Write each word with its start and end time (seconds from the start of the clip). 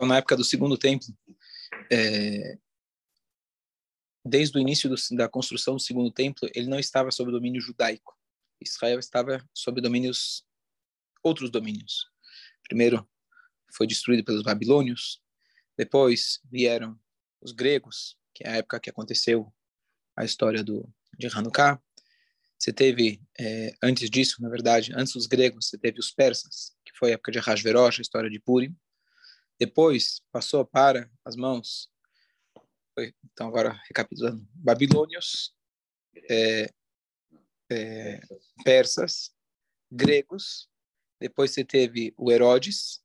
Então, 0.00 0.08
na 0.08 0.16
época 0.16 0.34
do 0.34 0.42
segundo 0.42 0.78
templo, 0.78 1.14
é, 1.92 2.56
desde 4.24 4.56
o 4.56 4.58
início 4.58 4.88
do, 4.88 4.96
da 5.14 5.28
construção 5.28 5.74
do 5.74 5.82
segundo 5.82 6.10
templo, 6.10 6.48
ele 6.54 6.68
não 6.68 6.78
estava 6.78 7.10
sob 7.10 7.30
domínio 7.30 7.60
judaico. 7.60 8.18
Israel 8.62 8.98
estava 8.98 9.46
sob 9.52 9.78
domínios 9.82 10.42
outros 11.22 11.50
domínios. 11.50 12.10
Primeiro 12.66 13.06
foi 13.76 13.86
destruído 13.86 14.24
pelos 14.24 14.42
babilônios, 14.42 15.20
depois 15.76 16.40
vieram 16.50 16.98
os 17.38 17.52
gregos, 17.52 18.16
que 18.34 18.42
é 18.42 18.52
a 18.52 18.56
época 18.56 18.80
que 18.80 18.88
aconteceu 18.88 19.52
a 20.16 20.24
história 20.24 20.64
do 20.64 20.90
de 21.18 21.26
Hanukkah. 21.26 21.78
Você 22.58 22.72
teve 22.72 23.20
é, 23.38 23.74
antes 23.82 24.08
disso, 24.08 24.40
na 24.40 24.48
verdade, 24.48 24.94
antes 24.96 25.12
dos 25.12 25.26
gregos, 25.26 25.68
você 25.68 25.76
teve 25.76 26.00
os 26.00 26.10
persas, 26.10 26.74
que 26.86 26.96
foi 26.96 27.10
a 27.10 27.14
época 27.16 27.32
de 27.32 27.38
Hashverosh, 27.38 27.98
a 27.98 28.02
história 28.02 28.30
de 28.30 28.40
Purim. 28.40 28.74
Depois 29.60 30.22
passou 30.32 30.64
para 30.64 31.08
as 31.24 31.36
mãos 31.36 31.90
então, 33.24 33.48
agora 33.48 33.80
recapitulando: 33.86 34.46
Babilônios, 34.54 35.54
é, 36.28 36.72
é, 37.70 38.20
persas, 38.64 39.30
gregos, 39.90 40.68
depois 41.20 41.52
você 41.52 41.64
teve 41.64 42.12
o 42.16 42.30
Herodes, 42.30 43.02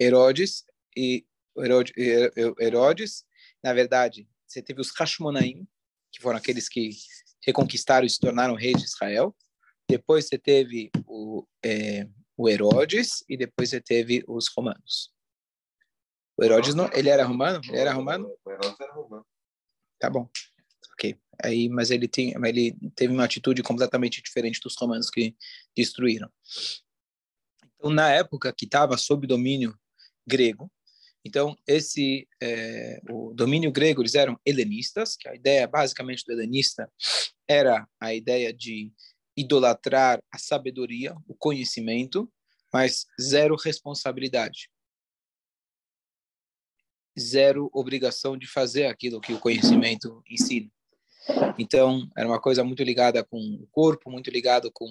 Herodes 0.00 0.64
e 0.96 1.26
Herodes, 1.56 1.92
Herodes, 2.60 3.24
na 3.62 3.72
verdade, 3.72 4.28
você 4.46 4.62
teve 4.62 4.80
os 4.80 4.90
Hashmonaim, 4.90 5.66
que 6.12 6.20
foram 6.20 6.38
aqueles 6.38 6.68
que 6.68 6.90
reconquistaram 7.44 8.06
e 8.06 8.10
se 8.10 8.20
tornaram 8.20 8.54
reis 8.54 8.78
de 8.78 8.84
Israel. 8.84 9.36
Depois 9.88 10.28
você 10.28 10.38
teve 10.38 10.90
o, 11.06 11.44
é, 11.64 12.06
o 12.36 12.48
Herodes 12.48 13.24
e 13.28 13.36
depois 13.36 13.70
você 13.70 13.80
teve 13.80 14.22
os 14.28 14.48
romanos. 14.48 15.12
O 16.40 16.44
Herodes 16.44 16.74
não, 16.74 16.88
ele 16.94 17.10
era 17.10 17.22
romano? 17.22 17.60
Ele 17.68 17.76
era 17.76 17.92
romano? 17.92 18.34
O 18.42 18.50
Herodes 18.50 18.80
era 18.80 18.94
romano. 18.94 19.26
Tá 19.98 20.08
bom. 20.08 20.26
Ok. 20.94 21.14
Aí, 21.44 21.68
mas 21.68 21.90
ele 21.90 22.08
tem, 22.08 22.32
ele 22.46 22.74
teve 22.94 23.12
uma 23.12 23.24
atitude 23.24 23.62
completamente 23.62 24.22
diferente 24.22 24.58
dos 24.58 24.74
romanos 24.74 25.10
que 25.10 25.36
destruíram. 25.76 26.30
Então, 27.76 27.90
na 27.90 28.10
época 28.10 28.54
que 28.56 28.64
estava 28.64 28.96
sob 28.96 29.26
domínio 29.26 29.78
grego, 30.26 30.72
então 31.22 31.54
esse 31.66 32.26
é, 32.42 33.02
o 33.10 33.34
domínio 33.34 33.70
grego 33.70 34.00
eles 34.00 34.14
eram 34.14 34.40
helenistas, 34.44 35.16
que 35.16 35.28
a 35.28 35.34
ideia 35.34 35.66
basicamente 35.66 36.24
do 36.24 36.32
helenista 36.32 36.90
era 37.46 37.86
a 38.00 38.14
ideia 38.14 38.50
de 38.50 38.90
idolatrar 39.36 40.22
a 40.32 40.38
sabedoria, 40.38 41.14
o 41.28 41.34
conhecimento, 41.34 42.32
mas 42.72 43.04
zero 43.20 43.56
responsabilidade 43.56 44.70
zero 47.18 47.70
obrigação 47.72 48.36
de 48.36 48.46
fazer 48.46 48.86
aquilo 48.86 49.20
que 49.20 49.32
o 49.32 49.38
conhecimento 49.38 50.22
ensina. 50.28 50.70
Então, 51.58 52.10
era 52.16 52.26
uma 52.26 52.40
coisa 52.40 52.64
muito 52.64 52.82
ligada 52.82 53.22
com 53.24 53.38
o 53.38 53.66
corpo, 53.70 54.10
muito 54.10 54.30
ligado 54.30 54.70
com 54.72 54.88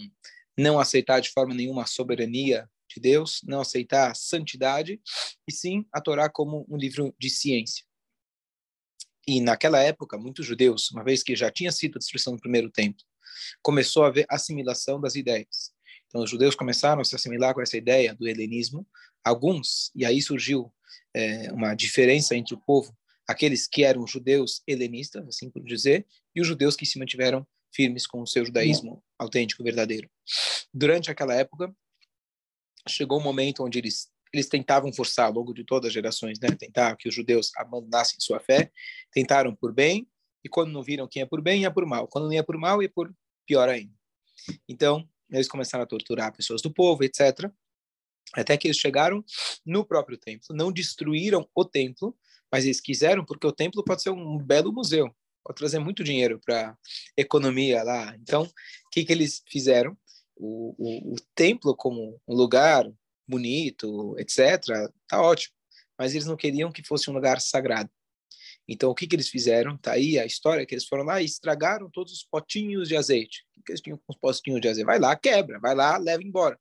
não 0.58 0.80
aceitar 0.80 1.20
de 1.20 1.30
forma 1.30 1.54
nenhuma 1.54 1.84
a 1.84 1.88
soberania 1.88 2.70
de 2.94 3.00
Deus, 3.00 3.42
não 3.44 3.62
aceitar 3.62 4.12
a 4.12 4.16
santidade, 4.16 5.02
e 5.48 5.52
sim 5.52 5.86
a 5.92 6.02
Torá 6.02 6.30
como 6.30 6.66
um 6.70 6.78
livro 6.78 7.14
de 7.20 7.30
ciência. 7.30 7.86
E 9.28 9.40
naquela 9.40 9.80
época, 9.80 10.18
muitos 10.18 10.46
judeus, 10.46 10.92
uma 10.92 11.04
vez 11.04 11.22
que 11.22 11.36
já 11.36 11.52
tinha 11.52 11.72
sido 11.72 11.96
a 11.96 12.00
destruição 12.00 12.36
do 12.36 12.42
primeiro 12.42 12.72
templo, 12.72 13.06
começou 13.62 14.04
a 14.04 14.08
haver 14.08 14.26
assimilação 14.30 15.00
das 15.00 15.16
ideias. 15.16 15.72
Então, 16.08 16.24
os 16.24 16.30
judeus 16.30 16.56
começaram 16.56 17.02
a 17.02 17.06
se 17.06 17.16
assimilar 17.16 17.54
com 17.54 17.62
essa 17.62 17.78
ideia 17.78 18.16
do 18.16 18.28
helenismo, 18.28 18.88
alguns, 19.24 19.92
e 19.96 20.04
aí 20.04 20.22
surgiu 20.22 20.74
é, 21.14 21.52
uma 21.52 21.74
diferença 21.74 22.36
entre 22.36 22.54
o 22.54 22.60
povo, 22.60 22.96
aqueles 23.28 23.68
que 23.68 23.84
eram 23.84 24.08
judeus 24.08 24.62
helenistas, 24.68 25.28
assim 25.28 25.50
por 25.50 25.64
dizer, 25.64 26.06
e 26.36 26.42
os 26.42 26.48
judeus 26.48 26.76
que 26.76 26.86
se 26.86 26.98
mantiveram 26.98 27.46
firmes 27.74 28.08
com 28.08 28.22
o 28.22 28.28
seu 28.28 28.46
judaísmo 28.46 29.04
autêntico, 29.18 29.64
verdadeiro. 29.64 30.10
Durante 30.74 31.12
aquela 31.12 31.36
época, 31.36 31.74
chegou 32.88 33.20
um 33.20 33.24
momento 33.24 33.64
onde 33.64 33.78
eles 33.78 34.10
eles 34.32 34.48
tentavam 34.48 34.94
forçar 34.94 35.26
ao 35.26 35.34
longo 35.34 35.54
de 35.54 35.64
todas 35.64 35.88
as 35.88 35.94
gerações, 35.94 36.40
né, 36.40 36.50
tentar 36.52 36.96
que 36.96 37.10
os 37.10 37.16
judeus 37.16 37.52
abandonassem 37.56 38.20
sua 38.20 38.40
fé, 38.40 38.72
tentaram 39.12 39.56
por 39.56 39.74
bem, 39.74 40.08
e 40.44 40.50
quando 40.50 40.72
não 40.72 40.84
viram 40.84 41.08
quem 41.08 41.24
é 41.24 41.26
por 41.26 41.42
bem, 41.42 41.62
ia 41.62 41.72
por 41.72 41.86
mal. 41.86 42.08
Quando 42.08 42.26
não 42.26 42.34
ia 42.34 42.44
por 42.44 42.58
mal, 42.58 42.82
ia 42.82 42.90
por 42.90 43.12
pior 43.46 43.68
ainda. 43.68 43.94
Então, 44.68 45.08
eles 45.30 45.48
começaram 45.48 45.84
a 45.84 45.88
torturar 45.88 46.32
pessoas 46.36 46.62
do 46.62 46.72
povo, 46.72 47.04
etc. 47.04 47.52
Até 48.36 48.58
que 48.58 48.68
eles 48.68 48.78
chegaram 48.78 49.24
no 49.66 49.86
próprio 49.86 50.18
templo, 50.18 50.56
não 50.56 50.72
destruíram 50.72 51.48
o 51.56 51.66
templo, 51.66 52.16
mas 52.52 52.66
eles 52.66 52.80
quiseram, 52.80 53.26
porque 53.26 53.46
o 53.46 53.52
templo 53.52 53.84
pode 53.84 54.02
ser 54.02 54.12
um 54.12 54.38
belo 54.38 54.72
museu, 54.72 55.14
pode 55.44 55.58
trazer 55.58 55.80
muito 55.80 56.04
dinheiro 56.04 56.40
para 56.44 56.78
economia 57.18 57.84
lá. 57.84 58.16
Então, 58.18 58.44
o 58.44 58.90
que, 58.92 59.04
que 59.04 59.12
eles 59.12 59.42
fizeram? 59.48 59.98
O, 60.36 60.76
o, 60.78 61.14
o 61.14 61.16
templo 61.36 61.76
como 61.76 62.20
um 62.28 62.36
lugar 62.36 62.90
bonito, 63.28 64.16
etc., 64.18 64.64
tá 65.08 65.22
ótimo, 65.22 65.54
mas 65.98 66.14
eles 66.14 66.26
não 66.26 66.38
queriam 66.38 66.72
que 66.72 66.84
fosse 66.84 67.10
um 67.10 67.14
lugar 67.14 67.40
sagrado. 67.42 67.90
Então, 68.68 68.92
o 68.92 68.96
que, 68.96 69.08
que 69.08 69.16
eles 69.16 69.30
fizeram? 69.30 69.76
Tá 69.78 69.94
aí 69.94 70.20
a 70.20 70.26
história 70.26 70.64
que 70.64 70.76
eles 70.76 70.86
foram 70.86 71.04
lá 71.04 71.20
e 71.20 71.26
estragaram 71.26 71.90
todos 71.90 72.14
os 72.14 72.24
potinhos 72.24 72.88
de 72.88 72.96
azeite. 72.96 73.44
O 73.50 73.56
que, 73.56 73.64
que 73.64 73.72
eles 73.72 73.82
tinham 73.82 73.98
com 73.98 74.14
os 74.14 74.20
potinhos 74.20 74.62
de 74.62 74.68
azeite? 74.68 74.86
Vai 74.86 75.00
lá, 75.00 75.16
quebra, 75.16 75.60
vai 75.60 75.74
lá, 75.74 75.98
leva 75.98 76.22
embora. 76.24 76.60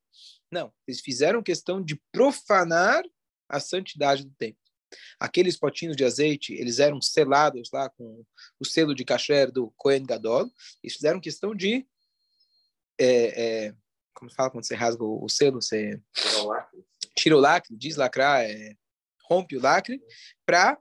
Não, 0.50 0.72
eles 0.86 1.00
fizeram 1.00 1.42
questão 1.42 1.82
de 1.82 2.00
profanar 2.12 3.02
a 3.48 3.60
santidade 3.60 4.24
do 4.24 4.34
templo. 4.34 4.60
Aqueles 5.20 5.56
potinhos 5.58 5.96
de 5.96 6.04
azeite, 6.04 6.54
eles 6.54 6.78
eram 6.78 7.00
selados 7.00 7.70
lá 7.72 7.90
com 7.90 8.24
o 8.58 8.64
selo 8.64 8.94
de 8.94 9.04
kasher 9.04 9.52
do 9.52 9.70
Kohen 9.76 10.04
Gadol. 10.04 10.50
Eles 10.82 10.96
fizeram 10.96 11.20
questão 11.20 11.54
de 11.54 11.86
é, 12.98 13.66
é, 13.66 13.74
como 14.18 14.32
fala 14.32 14.50
quando 14.50 14.66
você 14.66 14.74
rasga 14.74 15.04
o 15.04 15.28
selo, 15.28 15.62
você 15.62 16.00
tira 17.16 17.36
o 17.36 17.40
lacre, 17.40 17.76
deslacrar, 17.76 18.42
é, 18.42 18.74
rompe 19.24 19.56
o 19.56 19.60
lacre, 19.60 20.02
para 20.44 20.76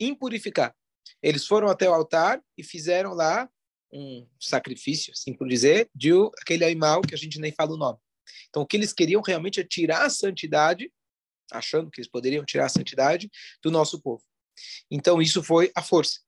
impurificar. 0.00 0.74
Eles 1.22 1.46
foram 1.46 1.68
até 1.68 1.88
o 1.88 1.94
altar 1.94 2.42
e 2.58 2.64
fizeram 2.64 3.12
lá 3.12 3.48
um 3.92 4.26
sacrifício, 4.40 5.12
assim 5.12 5.32
por 5.32 5.46
dizer, 5.46 5.88
de 5.94 6.10
aquele 6.40 6.64
animal 6.64 7.02
que 7.02 7.14
a 7.14 7.18
gente 7.18 7.38
nem 7.38 7.52
fala 7.52 7.72
o 7.72 7.76
nome. 7.76 7.98
Então, 8.48 8.62
o 8.62 8.66
que 8.66 8.76
eles 8.76 8.92
queriam 8.92 9.22
realmente 9.22 9.60
é 9.60 9.64
tirar 9.64 10.04
a 10.04 10.10
santidade, 10.10 10.92
achando 11.50 11.90
que 11.90 12.00
eles 12.00 12.10
poderiam 12.10 12.44
tirar 12.44 12.66
a 12.66 12.70
santidade 12.70 13.30
do 13.62 13.70
nosso 13.70 14.00
povo. 14.00 14.22
Então, 14.90 15.20
isso 15.20 15.42
foi 15.42 15.70
a 15.74 15.82
força. 15.82 16.20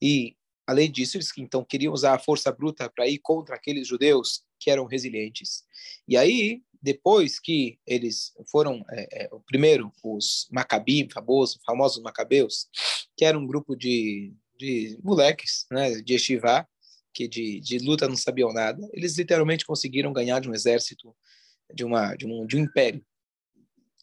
E, 0.00 0.36
além 0.66 0.90
disso, 0.90 1.16
eles 1.16 1.30
então 1.38 1.64
queriam 1.64 1.92
usar 1.92 2.14
a 2.14 2.18
força 2.18 2.50
bruta 2.52 2.90
para 2.90 3.08
ir 3.08 3.18
contra 3.18 3.56
aqueles 3.56 3.86
judeus 3.86 4.44
que 4.58 4.70
eram 4.70 4.86
resilientes. 4.86 5.64
E 6.06 6.16
aí, 6.16 6.62
depois 6.80 7.38
que 7.38 7.78
eles 7.86 8.32
foram, 8.50 8.84
é, 8.90 9.24
é, 9.24 9.28
o 9.32 9.40
primeiro, 9.40 9.92
os 10.02 10.48
Macabim, 10.50 11.08
famosos, 11.08 11.60
famosos 11.64 12.02
Macabeus, 12.02 12.68
que 13.16 13.24
era 13.24 13.38
um 13.38 13.46
grupo 13.46 13.76
de, 13.76 14.32
de 14.58 14.98
moleques, 15.02 15.66
né, 15.70 16.00
de 16.00 16.14
Estivá, 16.14 16.66
que 17.14 17.28
de, 17.28 17.60
de 17.60 17.78
luta 17.78 18.08
não 18.08 18.16
sabiam 18.16 18.52
nada, 18.52 18.88
eles 18.92 19.16
literalmente 19.16 19.66
conseguiram 19.66 20.12
ganhar 20.12 20.40
de 20.40 20.48
um 20.48 20.54
exército, 20.54 21.14
de, 21.74 21.84
uma, 21.84 22.14
de, 22.14 22.26
um, 22.26 22.46
de 22.46 22.56
um 22.56 22.60
império, 22.60 23.04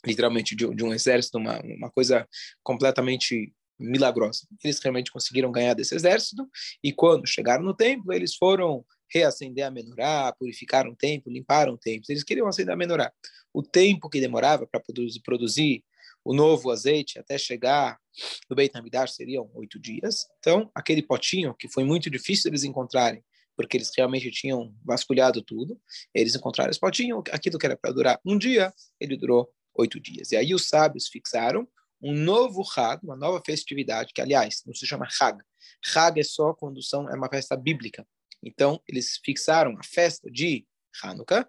literalmente 0.05 0.55
de, 0.55 0.73
de 0.73 0.83
um 0.83 0.93
exército, 0.93 1.37
uma, 1.37 1.59
uma 1.61 1.91
coisa 1.91 2.27
completamente 2.63 3.53
milagrosa. 3.79 4.45
Eles 4.63 4.79
realmente 4.79 5.11
conseguiram 5.11 5.51
ganhar 5.51 5.73
desse 5.73 5.95
exército, 5.95 6.47
e 6.83 6.91
quando 6.91 7.27
chegaram 7.27 7.63
no 7.63 7.73
templo, 7.73 8.13
eles 8.13 8.35
foram 8.35 8.85
reacender 9.11 9.65
a 9.65 9.71
menorá, 9.71 10.33
purificaram 10.37 10.91
o 10.91 10.95
templo, 10.95 11.31
limparam 11.31 11.73
o 11.73 11.77
templo. 11.77 12.05
Eles 12.09 12.23
queriam 12.23 12.47
acender 12.47 12.73
a 12.73 12.77
menorá. 12.77 13.11
O 13.53 13.63
tempo 13.63 14.09
que 14.09 14.19
demorava 14.19 14.67
para 14.67 14.79
produzir, 14.79 15.21
produzir 15.21 15.83
o 16.23 16.33
novo 16.33 16.69
azeite 16.69 17.17
até 17.17 17.37
chegar 17.37 17.97
no 18.49 18.55
Beit 18.55 18.75
HaMikdash 18.77 19.15
seriam 19.15 19.49
oito 19.53 19.79
dias. 19.79 20.27
Então, 20.39 20.69
aquele 20.75 21.01
potinho 21.01 21.55
que 21.55 21.67
foi 21.67 21.83
muito 21.83 22.09
difícil 22.09 22.49
eles 22.51 22.63
encontrarem, 22.63 23.23
porque 23.59 23.75
eles 23.75 23.91
realmente 23.93 24.31
tinham 24.31 24.73
vasculhado 24.85 25.41
tudo, 25.41 25.77
eles 26.15 26.33
encontraram 26.33 26.71
esse 26.71 26.79
potinho, 26.79 27.21
aquilo 27.29 27.59
que 27.59 27.65
era 27.65 27.75
para 27.75 27.91
durar 27.91 28.17
um 28.25 28.37
dia, 28.37 28.73
ele 28.97 29.17
durou 29.17 29.53
oito 29.75 29.99
dias. 29.99 30.31
E 30.31 30.37
aí 30.37 30.53
os 30.53 30.69
sábios 30.69 31.09
fixaram 31.09 31.67
um 32.01 32.13
novo 32.13 32.63
Hag, 32.73 33.03
uma 33.03 33.17
nova 33.17 33.43
festividade, 33.45 34.13
que 34.15 34.21
aliás 34.21 34.63
não 34.65 34.73
se 34.73 34.87
chama 34.87 35.09
Hag. 35.19 35.43
Hag 35.93 36.21
é 36.21 36.23
só 36.23 36.53
quando 36.53 36.81
são, 36.81 37.09
é 37.09 37.15
uma 37.15 37.27
festa 37.27 37.57
bíblica. 37.57 38.07
Então, 38.41 38.81
eles 38.87 39.19
fixaram 39.25 39.77
a 39.77 39.83
festa 39.83 40.31
de 40.31 40.65
Hanukkah, 41.03 41.45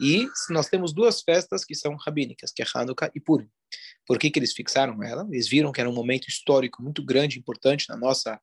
e 0.00 0.28
nós 0.48 0.68
temos 0.68 0.92
duas 0.92 1.22
festas 1.22 1.64
que 1.64 1.74
são 1.74 1.96
rabínicas, 1.96 2.52
que 2.52 2.62
é 2.62 2.66
Hanukkah 2.72 3.10
e 3.16 3.20
Purim. 3.20 3.50
Por 4.06 4.16
que, 4.16 4.30
que 4.30 4.38
eles 4.38 4.52
fixaram 4.52 5.02
ela? 5.02 5.26
Eles 5.28 5.48
viram 5.48 5.72
que 5.72 5.80
era 5.80 5.90
um 5.90 5.94
momento 5.94 6.28
histórico 6.28 6.80
muito 6.80 7.04
grande, 7.04 7.36
importante 7.36 7.88
na 7.88 7.96
nossa 7.96 8.40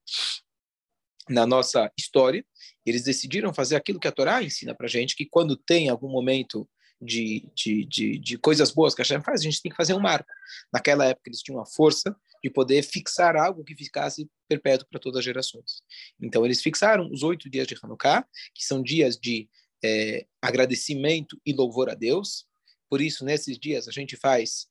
na 1.30 1.46
nossa 1.46 1.92
história. 1.98 2.46
Eles 2.86 3.04
decidiram 3.04 3.54
fazer 3.54 3.76
aquilo 3.76 4.00
que 4.00 4.08
a 4.08 4.12
Torá 4.12 4.42
ensina 4.44 4.74
para 4.74 4.88
gente, 4.88 5.16
que 5.16 5.26
quando 5.26 5.56
tem 5.56 5.90
algum 5.90 6.10
momento 6.10 6.68
de, 7.02 7.48
de, 7.56 7.86
de, 7.86 8.18
de 8.18 8.38
coisas 8.38 8.72
boas 8.72 8.94
que 8.94 9.02
a 9.02 9.04
Hashem 9.04 9.22
faz, 9.22 9.40
a 9.40 9.44
gente 9.44 9.62
tem 9.62 9.70
que 9.72 9.78
fazer 9.78 9.94
um 9.94 10.00
marco. 10.00 10.30
Naquela 10.74 11.06
época 11.06 11.30
eles 11.30 11.42
tinham 11.42 11.62
a 11.62 11.66
força 11.66 12.16
de 12.44 12.50
poder 12.50 12.82
fixar 12.84 13.36
algo 13.36 13.64
que 13.64 13.76
ficasse 13.76 14.30
perpétuo 14.48 14.88
para 14.90 15.00
todas 15.00 15.20
as 15.20 15.26
gerações. 15.26 15.82
Então 16.22 16.46
eles 16.46 16.62
fixaram 16.62 17.10
os 17.12 17.24
oito 17.24 17.50
dias 17.50 17.68
de 17.68 17.76
Hanukkah, 17.82 18.26
que 18.54 18.66
são 18.66 18.82
dias 18.82 19.18
de 19.18 19.50
é, 19.84 20.26
agradecimento 20.42 21.40
e 21.46 21.54
louvor 21.54 21.90
a 21.90 21.96
Deus. 21.96 22.46
Por 22.90 23.02
isso, 23.02 23.24
nesses 23.24 23.58
dias 23.58 23.88
a 23.88 23.92
gente 23.92 24.18
faz 24.18 24.68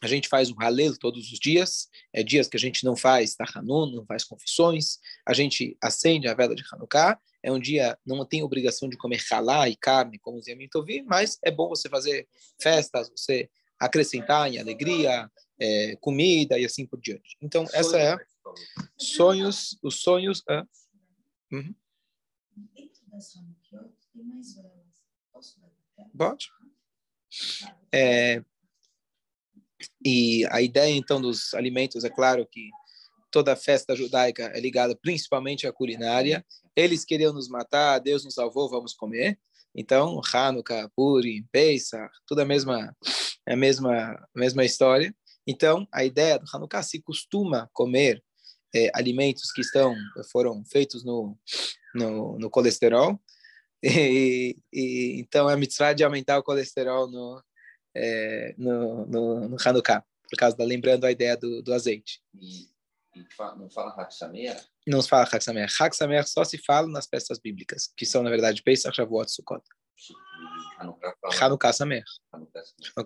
a 0.00 0.06
gente 0.06 0.28
faz 0.28 0.50
um 0.50 0.56
halel 0.60 0.96
todos 0.98 1.32
os 1.32 1.38
dias, 1.38 1.88
é 2.12 2.22
dias 2.22 2.48
que 2.48 2.56
a 2.56 2.60
gente 2.60 2.84
não 2.84 2.96
faz 2.96 3.34
tahanun, 3.34 3.90
não 3.90 4.06
faz 4.06 4.24
confissões, 4.24 4.98
a 5.26 5.32
gente 5.32 5.76
acende 5.82 6.28
a 6.28 6.34
vela 6.34 6.54
de 6.54 6.64
Hanukkah, 6.70 7.18
é 7.42 7.52
um 7.52 7.58
dia, 7.58 7.98
não 8.04 8.24
tem 8.24 8.42
obrigação 8.42 8.88
de 8.88 8.96
comer 8.96 9.20
halá 9.30 9.68
e 9.68 9.76
carne, 9.76 10.18
como 10.18 10.38
os 10.38 10.46
Yamintovim, 10.46 11.02
mas 11.02 11.38
é 11.44 11.50
bom 11.50 11.68
você 11.68 11.88
fazer 11.88 12.28
festas, 12.60 13.10
você 13.10 13.48
acrescentar 13.78 14.52
em 14.52 14.58
alegria, 14.58 15.30
é, 15.60 15.96
comida 15.96 16.58
e 16.58 16.64
assim 16.64 16.86
por 16.86 17.00
diante. 17.00 17.36
Então, 17.40 17.64
essa 17.72 17.98
é 17.98 18.16
sonhos, 18.96 19.78
os 19.82 20.00
sonhos... 20.00 20.42
Ah, 20.48 20.66
uhum. 21.52 21.74
Pode. 26.16 26.48
É, 27.92 28.44
e 30.04 30.46
a 30.50 30.60
ideia, 30.60 30.94
então, 30.94 31.20
dos 31.20 31.54
alimentos, 31.54 32.04
é 32.04 32.10
claro 32.10 32.46
que 32.50 32.70
toda 33.30 33.56
festa 33.56 33.94
judaica 33.94 34.50
é 34.54 34.60
ligada 34.60 34.96
principalmente 34.96 35.66
à 35.66 35.72
culinária. 35.72 36.44
Eles 36.74 37.04
queriam 37.04 37.32
nos 37.32 37.48
matar, 37.48 37.98
Deus 37.98 38.24
nos 38.24 38.34
salvou, 38.34 38.68
vamos 38.68 38.94
comer. 38.94 39.38
Então, 39.74 40.20
Hanukkah, 40.32 40.90
Purim, 40.96 41.46
Pesach, 41.52 42.10
tudo 42.26 42.40
a 42.40 42.44
mesma, 42.44 42.96
a 43.46 43.56
mesma, 43.56 44.12
a 44.12 44.38
mesma 44.38 44.64
história. 44.64 45.14
Então, 45.46 45.86
a 45.92 46.04
ideia 46.04 46.38
do 46.38 46.46
Hanukkah 46.52 46.82
se 46.82 47.00
costuma 47.00 47.68
comer 47.72 48.22
é, 48.74 48.90
alimentos 48.94 49.50
que 49.52 49.60
estão 49.60 49.94
foram 50.30 50.64
feitos 50.64 51.04
no, 51.04 51.38
no, 51.94 52.38
no 52.38 52.50
colesterol. 52.50 53.20
E, 53.80 54.56
e, 54.72 55.20
então, 55.20 55.48
é 55.48 55.54
a 55.54 55.56
mitzvah 55.56 55.92
de 55.92 56.02
aumentar 56.02 56.38
o 56.38 56.42
colesterol 56.42 57.08
no, 57.08 57.40
é, 57.94 58.54
no, 58.56 59.06
no, 59.06 59.48
no 59.48 59.56
Hanukkah, 59.64 60.04
por 60.30 60.36
causa 60.36 60.56
da 60.56 60.64
lembrando 60.64 61.04
a 61.04 61.10
ideia 61.10 61.36
do, 61.36 61.62
do 61.62 61.72
azeite. 61.72 62.20
E, 62.34 62.68
e 63.14 63.24
não 63.56 63.70
fala 63.70 63.90
Haksamer? 63.90 64.56
Não 64.86 65.02
se 65.02 65.08
fala 65.08 65.24
Haksamer. 65.24 65.68
Haksamer 65.80 66.26
só 66.26 66.44
se 66.44 66.58
fala 66.58 66.86
nas 66.88 67.06
peças 67.06 67.38
bíblicas, 67.38 67.92
que 67.96 68.06
são, 68.06 68.22
na 68.22 68.30
verdade, 68.30 68.62
Pesach, 68.62 68.94
Shavuot, 68.94 69.30
Sukkot. 69.30 69.62
Hanukkah 71.40 71.72
Samer. 71.72 72.04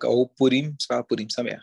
Ou 0.03 0.29
Purim, 0.29 0.75
se 0.79 0.85
fala 0.87 1.03
Purim 1.03 1.29
Samer. 1.29 1.59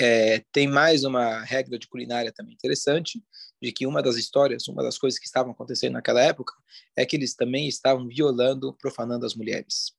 É, 0.00 0.40
tem 0.52 0.66
mais 0.66 1.04
uma 1.04 1.40
regra 1.44 1.78
de 1.78 1.86
culinária 1.86 2.32
também 2.32 2.54
interessante, 2.54 3.22
de 3.60 3.70
que 3.72 3.86
uma 3.86 4.02
das 4.02 4.16
histórias, 4.16 4.66
uma 4.66 4.82
das 4.82 4.98
coisas 4.98 5.18
que 5.18 5.26
estavam 5.26 5.52
acontecendo 5.52 5.92
naquela 5.92 6.22
época, 6.22 6.52
é 6.96 7.04
que 7.04 7.14
eles 7.14 7.34
também 7.34 7.68
estavam 7.68 8.08
violando, 8.08 8.74
profanando 8.74 9.26
as 9.26 9.34
mulheres 9.34 9.92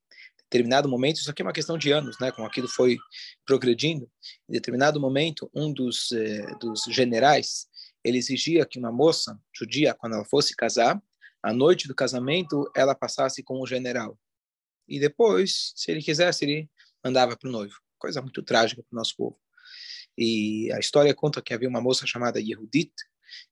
determinado 0.53 0.87
momento, 0.87 1.17
isso 1.17 1.31
aqui 1.31 1.41
é 1.41 1.45
uma 1.45 1.51
questão 1.51 1.77
de 1.77 1.91
anos, 1.91 2.17
né, 2.19 2.31
como 2.31 2.47
aquilo 2.47 2.67
foi 2.67 2.97
progredindo, 3.43 4.09
em 4.47 4.53
determinado 4.53 4.99
momento, 4.99 5.49
um 5.53 5.73
dos, 5.73 6.11
eh, 6.11 6.45
dos 6.59 6.83
generais, 6.89 7.65
ele 8.03 8.19
exigia 8.19 8.65
que 8.65 8.77
uma 8.77 8.91
moça 8.91 9.39
judia, 9.51 9.95
quando 9.95 10.13
ela 10.13 10.25
fosse 10.25 10.55
casar, 10.55 11.01
a 11.41 11.51
noite 11.51 11.87
do 11.87 11.95
casamento, 11.95 12.69
ela 12.75 12.93
passasse 12.93 13.41
com 13.41 13.59
o 13.59 13.65
general. 13.65 14.17
E 14.87 14.99
depois, 14.99 15.73
se 15.75 15.91
ele 15.91 16.01
quisesse, 16.01 16.45
ele 16.45 16.69
mandava 17.03 17.35
para 17.35 17.49
o 17.49 17.51
noivo. 17.51 17.75
Coisa 17.97 18.21
muito 18.21 18.43
trágica 18.43 18.83
para 18.83 18.95
o 18.95 18.97
nosso 18.97 19.15
povo. 19.17 19.39
E 20.17 20.71
a 20.71 20.79
história 20.79 21.13
conta 21.15 21.41
que 21.41 21.53
havia 21.53 21.67
uma 21.67 21.81
moça 21.81 22.05
chamada 22.05 22.39
Yehudit, 22.39 22.93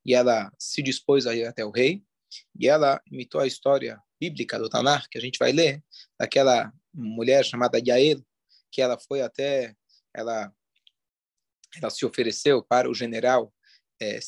e 0.05 0.13
ela 0.13 0.51
se 0.59 0.83
dispôs 0.83 1.25
a 1.25 1.35
ir 1.35 1.45
até 1.45 1.65
o 1.65 1.71
rei, 1.71 2.03
e 2.57 2.67
ela 2.67 3.01
imitou 3.11 3.41
a 3.41 3.47
história 3.47 3.99
bíblica 4.19 4.59
do 4.59 4.69
Tanar, 4.69 5.09
que 5.09 5.17
a 5.17 5.21
gente 5.21 5.39
vai 5.39 5.51
ler, 5.51 5.83
daquela 6.19 6.71
mulher 6.93 7.43
chamada 7.45 7.79
Yael, 7.79 8.23
que 8.71 8.81
ela 8.81 8.97
foi 8.97 9.21
até, 9.21 9.75
ela, 10.13 10.51
ela 11.77 11.89
se 11.89 12.05
ofereceu 12.05 12.63
para 12.63 12.89
o 12.89 12.93
general 12.93 13.53
é, 13.99 14.19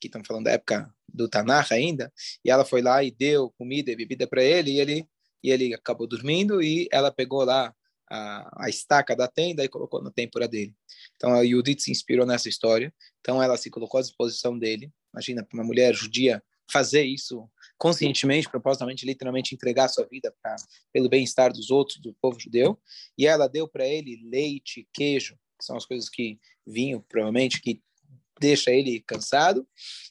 que 0.00 0.08
estamos 0.08 0.26
falando 0.26 0.44
da 0.44 0.52
época 0.52 0.92
do 1.08 1.28
Tanar 1.28 1.68
ainda, 1.70 2.12
e 2.44 2.50
ela 2.50 2.64
foi 2.64 2.82
lá 2.82 3.04
e 3.04 3.10
deu 3.10 3.50
comida 3.50 3.90
e 3.90 3.96
bebida 3.96 4.26
para 4.26 4.42
ele, 4.42 4.72
e 4.72 4.80
ele, 4.80 5.08
e 5.42 5.50
ele 5.50 5.74
acabou 5.74 6.06
dormindo, 6.06 6.62
e 6.62 6.88
ela 6.90 7.12
pegou 7.12 7.44
lá 7.44 7.74
a, 8.10 8.64
a, 8.64 8.68
estaca 8.68 9.14
da 9.14 9.28
tenda 9.28 9.64
e 9.64 9.68
colocou 9.68 10.02
na 10.02 10.10
têmpora 10.10 10.48
dele. 10.48 10.74
Então 11.16 11.32
a 11.32 11.46
Judith 11.46 11.80
se 11.80 11.90
inspirou 11.90 12.26
nessa 12.26 12.48
história, 12.48 12.92
então 13.20 13.42
ela 13.42 13.56
se 13.56 13.70
colocou 13.70 13.98
à 13.98 14.02
disposição 14.02 14.58
dele. 14.58 14.92
Imagina, 15.12 15.44
para 15.44 15.56
uma 15.56 15.64
mulher 15.64 15.94
judia 15.94 16.42
fazer 16.70 17.04
isso 17.04 17.48
conscientemente, 17.82 18.48
propositalmente, 18.48 19.04
literalmente 19.04 19.56
entregar 19.56 19.88
sua 19.88 20.06
vida 20.06 20.32
pra, 20.40 20.54
pelo 20.92 21.08
bem-estar 21.08 21.52
dos 21.52 21.68
outros, 21.68 21.98
do 21.98 22.14
povo 22.22 22.38
judeu. 22.38 22.80
E 23.18 23.26
ela 23.26 23.48
deu 23.48 23.66
para 23.66 23.84
ele 23.84 24.22
leite, 24.30 24.88
queijo, 24.94 25.34
que 25.58 25.64
são 25.64 25.76
as 25.76 25.84
coisas 25.84 26.08
que 26.08 26.38
vinham, 26.64 27.00
provavelmente, 27.08 27.60
que 27.60 27.82
deixa 28.38 28.70
ele 28.70 29.00
cansado. 29.00 29.66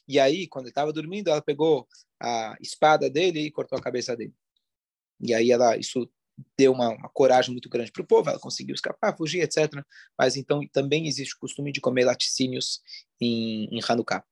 E 0.06 0.20
aí, 0.20 0.46
quando 0.46 0.66
ele 0.66 0.72
estava 0.72 0.92
dormindo, 0.92 1.30
ela 1.30 1.40
pegou 1.40 1.88
a 2.20 2.58
espada 2.60 3.08
dele 3.08 3.40
e 3.40 3.50
cortou 3.50 3.78
a 3.78 3.82
cabeça 3.82 4.14
dele. 4.14 4.34
E 5.18 5.32
aí 5.32 5.50
ela, 5.50 5.74
isso 5.78 6.06
deu 6.58 6.72
uma, 6.72 6.90
uma 6.90 7.08
coragem 7.08 7.52
muito 7.52 7.70
grande 7.70 7.90
para 7.90 8.02
o 8.02 8.06
povo, 8.06 8.28
ela 8.28 8.38
conseguiu 8.38 8.74
escapar, 8.74 9.16
fugir, 9.16 9.40
etc. 9.40 9.82
Mas 10.18 10.36
então 10.36 10.60
também 10.70 11.06
existe 11.06 11.36
o 11.36 11.38
costume 11.38 11.72
de 11.72 11.80
comer 11.80 12.04
laticínios 12.04 12.82
em, 13.18 13.64
em 13.74 13.80
Hanukkah 13.88 14.22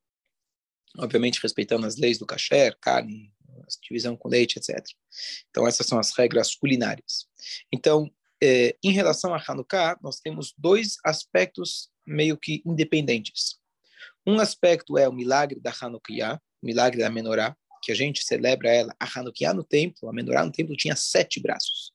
obviamente 0.98 1.40
respeitando 1.42 1.86
as 1.86 1.96
leis 1.96 2.18
do 2.18 2.26
kasher, 2.26 2.76
carne, 2.80 3.32
divisão 3.82 4.16
com 4.16 4.28
leite, 4.28 4.58
etc. 4.58 4.84
Então, 5.50 5.66
essas 5.66 5.86
são 5.86 5.98
as 5.98 6.12
regras 6.16 6.54
culinárias. 6.54 7.26
Então, 7.72 8.10
eh, 8.42 8.76
em 8.82 8.92
relação 8.92 9.34
a 9.34 9.42
Hanukkah, 9.46 9.98
nós 10.02 10.20
temos 10.20 10.52
dois 10.56 10.96
aspectos 11.04 11.90
meio 12.06 12.36
que 12.36 12.62
independentes. 12.66 13.60
Um 14.26 14.40
aspecto 14.40 14.98
é 14.98 15.08
o 15.08 15.12
milagre 15.12 15.60
da 15.60 15.72
Hanukkah, 15.80 16.40
o 16.62 16.66
milagre 16.66 17.00
da 17.00 17.10
menorá, 17.10 17.56
que 17.82 17.92
a 17.92 17.94
gente 17.94 18.24
celebra 18.24 18.70
ela. 18.70 18.94
A 18.98 19.06
Hanukkah 19.18 19.54
no 19.54 19.64
templo, 19.64 20.08
a 20.08 20.12
menorá 20.12 20.44
no 20.44 20.52
templo 20.52 20.76
tinha 20.76 20.96
sete 20.96 21.40
braços. 21.40 21.92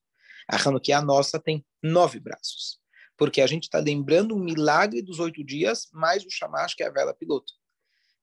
A 0.47 0.57
Hanukkah 0.57 1.01
nossa 1.01 1.39
tem 1.39 1.65
nove 1.83 2.19
braços. 2.19 2.79
Porque 3.17 3.41
a 3.41 3.47
gente 3.47 3.63
está 3.63 3.79
lembrando 3.79 4.35
o 4.35 4.39
milagre 4.39 5.01
dos 5.01 5.19
oito 5.19 5.43
dias, 5.43 5.87
mais 5.93 6.25
o 6.25 6.29
chamash, 6.29 6.73
que 6.73 6.83
é 6.83 6.87
a 6.87 6.91
vela 6.91 7.13
piloto 7.13 7.53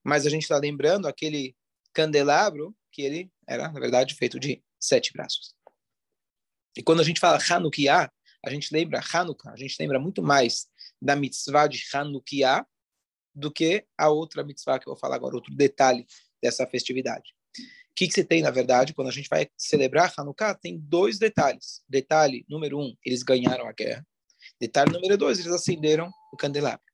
mas 0.04 0.26
a 0.26 0.30
gente 0.30 0.42
está 0.42 0.56
lembrando 0.56 1.06
aquele 1.06 1.56
candelabro 1.92 2.74
que 2.90 3.02
ele 3.02 3.30
era, 3.46 3.70
na 3.70 3.80
verdade, 3.80 4.14
feito 4.14 4.38
de 4.38 4.62
sete 4.78 5.12
braços. 5.12 5.54
E 6.76 6.82
quando 6.82 7.00
a 7.00 7.04
gente 7.04 7.20
fala 7.20 7.38
Hanukkah, 7.38 8.10
a 8.44 8.50
gente 8.50 8.72
lembra 8.72 9.00
Hanukkah, 9.12 9.52
a 9.52 9.56
gente 9.56 9.76
lembra 9.78 9.98
muito 9.98 10.22
mais 10.22 10.66
da 11.00 11.14
mitzvah 11.14 11.66
de 11.66 11.82
Hanukkah 11.92 12.66
do 13.34 13.50
que 13.50 13.86
a 13.96 14.08
outra 14.08 14.44
mitzvah 14.44 14.78
que 14.78 14.88
eu 14.88 14.92
vou 14.92 15.00
falar 15.00 15.16
agora, 15.16 15.34
outro 15.34 15.54
detalhe 15.54 16.06
dessa 16.42 16.66
festividade. 16.66 17.34
O 17.58 17.94
que, 17.94 18.08
que 18.08 18.14
você 18.14 18.24
tem, 18.24 18.42
na 18.42 18.50
verdade, 18.50 18.94
quando 18.94 19.08
a 19.08 19.12
gente 19.12 19.28
vai 19.28 19.48
celebrar 19.56 20.12
Hanukkah? 20.16 20.54
Tem 20.54 20.78
dois 20.78 21.18
detalhes. 21.18 21.82
Detalhe 21.86 22.44
número 22.48 22.78
um, 22.78 22.96
eles 23.04 23.22
ganharam 23.22 23.68
a 23.68 23.72
guerra. 23.72 24.06
Detalhe 24.58 24.92
número 24.92 25.16
dois, 25.16 25.38
eles 25.38 25.52
acenderam 25.52 26.10
o 26.32 26.36
candelabro. 26.36 26.91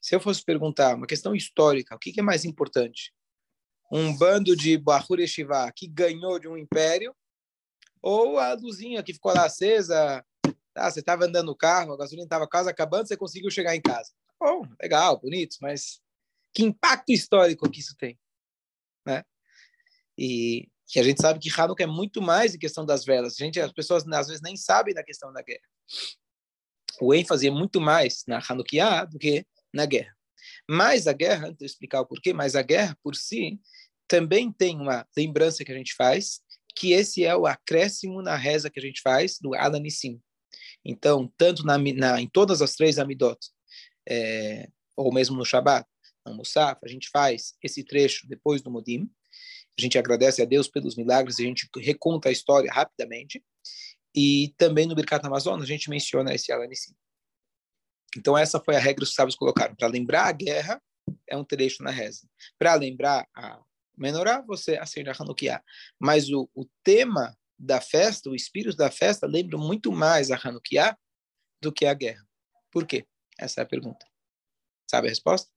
Se 0.00 0.14
eu 0.14 0.20
fosse 0.20 0.44
perguntar 0.44 0.94
uma 0.94 1.06
questão 1.06 1.34
histórica, 1.34 1.94
o 1.94 1.98
que, 1.98 2.18
é 2.18 2.22
mais 2.22 2.44
importante? 2.44 3.12
Um 3.90 4.16
bando 4.16 4.56
de 4.56 4.76
Bahur 4.76 5.18
Yeshiva 5.18 5.70
que 5.74 5.86
ganhou 5.86 6.38
de 6.38 6.48
um 6.48 6.56
império 6.56 7.14
ou 8.02 8.38
a 8.38 8.54
luzinha 8.54 9.02
que 9.02 9.12
ficou 9.12 9.32
lá 9.32 9.46
acesa? 9.46 10.24
Tá, 10.74 10.90
você 10.90 11.00
estava 11.00 11.24
andando 11.24 11.46
no 11.46 11.56
carro, 11.56 11.92
a 11.92 11.96
gasolina 11.96 12.24
estava 12.24 12.46
quase 12.46 12.68
acabando, 12.68 13.08
você 13.08 13.16
conseguiu 13.16 13.50
chegar 13.50 13.74
em 13.74 13.80
casa. 13.80 14.12
Bom, 14.38 14.62
legal, 14.80 15.18
bonito, 15.18 15.56
mas 15.60 16.00
que 16.52 16.62
impacto 16.62 17.10
histórico 17.10 17.70
que 17.70 17.80
isso 17.80 17.96
tem, 17.96 18.18
né? 19.04 19.24
E 20.18 20.68
que 20.86 21.00
a 21.00 21.02
gente 21.02 21.20
sabe 21.20 21.40
que 21.40 21.50
Hanukkah 21.50 21.84
é 21.84 21.86
muito 21.86 22.22
mais 22.22 22.54
em 22.54 22.58
questão 22.58 22.86
das 22.86 23.04
velas. 23.04 23.34
A 23.34 23.44
gente, 23.44 23.60
as 23.60 23.72
pessoas 23.72 24.06
às 24.06 24.28
vezes 24.28 24.42
nem 24.42 24.56
sabem 24.56 24.94
da 24.94 25.02
questão 25.02 25.32
da 25.32 25.42
guerra. 25.42 25.68
O 27.00 27.12
ênfase 27.12 27.48
é 27.48 27.50
muito 27.50 27.80
mais 27.80 28.24
na 28.26 28.38
Hanukkah 28.38 29.04
do 29.04 29.18
que 29.18 29.44
na 29.72 29.86
guerra. 29.86 30.16
Mas 30.68 31.06
a 31.06 31.12
guerra, 31.12 31.48
antes 31.48 31.58
de 31.58 31.66
explicar 31.66 32.00
o 32.00 32.06
porquê, 32.06 32.32
mas 32.32 32.54
a 32.54 32.62
guerra 32.62 32.96
por 33.02 33.14
si 33.14 33.60
também 34.08 34.52
tem 34.52 34.76
uma 34.76 35.06
lembrança 35.16 35.64
que 35.64 35.72
a 35.72 35.76
gente 35.76 35.94
faz, 35.94 36.40
que 36.74 36.92
esse 36.92 37.24
é 37.24 37.34
o 37.34 37.46
acréscimo 37.46 38.22
na 38.22 38.36
reza 38.36 38.70
que 38.70 38.78
a 38.78 38.82
gente 38.82 39.00
faz 39.00 39.38
do 39.40 39.54
Alanissim. 39.54 40.20
Então, 40.84 41.32
tanto 41.36 41.64
na, 41.64 41.78
na, 41.78 42.20
em 42.20 42.28
todas 42.28 42.62
as 42.62 42.74
três 42.74 42.98
Amidot, 42.98 43.38
é, 44.08 44.68
ou 44.96 45.12
mesmo 45.12 45.36
no 45.36 45.44
Shabat, 45.44 45.86
no 46.24 46.36
Musaf, 46.36 46.80
a 46.84 46.88
gente 46.88 47.08
faz 47.10 47.54
esse 47.62 47.82
trecho 47.84 48.28
depois 48.28 48.62
do 48.62 48.70
Modim, 48.70 49.10
a 49.78 49.82
gente 49.82 49.98
agradece 49.98 50.40
a 50.40 50.44
Deus 50.44 50.68
pelos 50.68 50.96
milagres, 50.96 51.38
a 51.38 51.42
gente 51.42 51.68
reconta 51.76 52.28
a 52.28 52.32
história 52.32 52.70
rapidamente. 52.72 53.44
E 54.14 54.54
também 54.56 54.86
no 54.86 54.94
Birkat 54.94 55.26
Amazonas 55.26 55.64
a 55.64 55.66
gente 55.66 55.90
menciona 55.90 56.34
esse 56.34 56.50
Alanissim. 56.50 56.94
Então 58.16 58.36
essa 58.36 58.60
foi 58.60 58.76
a 58.76 58.78
regra 58.78 59.04
que 59.04 59.08
os 59.08 59.14
sábios 59.14 59.36
colocaram. 59.36 59.74
Para 59.74 59.88
lembrar 59.88 60.26
a 60.26 60.32
guerra, 60.32 60.82
é 61.28 61.36
um 61.36 61.44
trecho 61.44 61.82
na 61.82 61.90
reza. 61.90 62.28
Para 62.58 62.74
lembrar 62.74 63.28
a 63.34 63.60
menorá, 63.96 64.40
você 64.40 64.76
acende 64.76 65.10
a 65.10 65.14
Hanukkah. 65.18 65.62
Mas 65.98 66.30
o, 66.30 66.48
o 66.54 66.64
tema 66.82 67.36
da 67.58 67.80
festa, 67.80 68.28
o 68.28 68.34
espírito 68.34 68.76
da 68.76 68.90
festa, 68.90 69.26
lembra 69.26 69.56
muito 69.56 69.90
mais 69.92 70.30
a 70.30 70.36
Hanukkah 70.36 70.96
do 71.60 71.72
que 71.72 71.86
a 71.86 71.94
guerra. 71.94 72.26
Por 72.70 72.86
quê? 72.86 73.06
Essa 73.38 73.60
é 73.60 73.62
a 73.62 73.66
pergunta. 73.66 74.06
Sabe 74.90 75.08
a 75.08 75.10
resposta? 75.10 75.50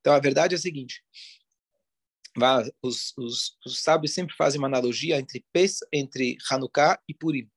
Então, 0.00 0.12
a 0.12 0.20
verdade 0.20 0.54
é 0.54 0.58
a 0.58 0.60
seguinte. 0.60 1.04
Os, 2.82 3.12
os, 3.16 3.58
os 3.66 3.80
sábios 3.80 4.14
sempre 4.14 4.34
fazem 4.36 4.58
uma 4.58 4.68
analogia 4.68 5.18
entre, 5.18 5.44
entre 5.92 6.36
Hanukkah 6.50 7.00
e 7.08 7.14
Purim, 7.14 7.50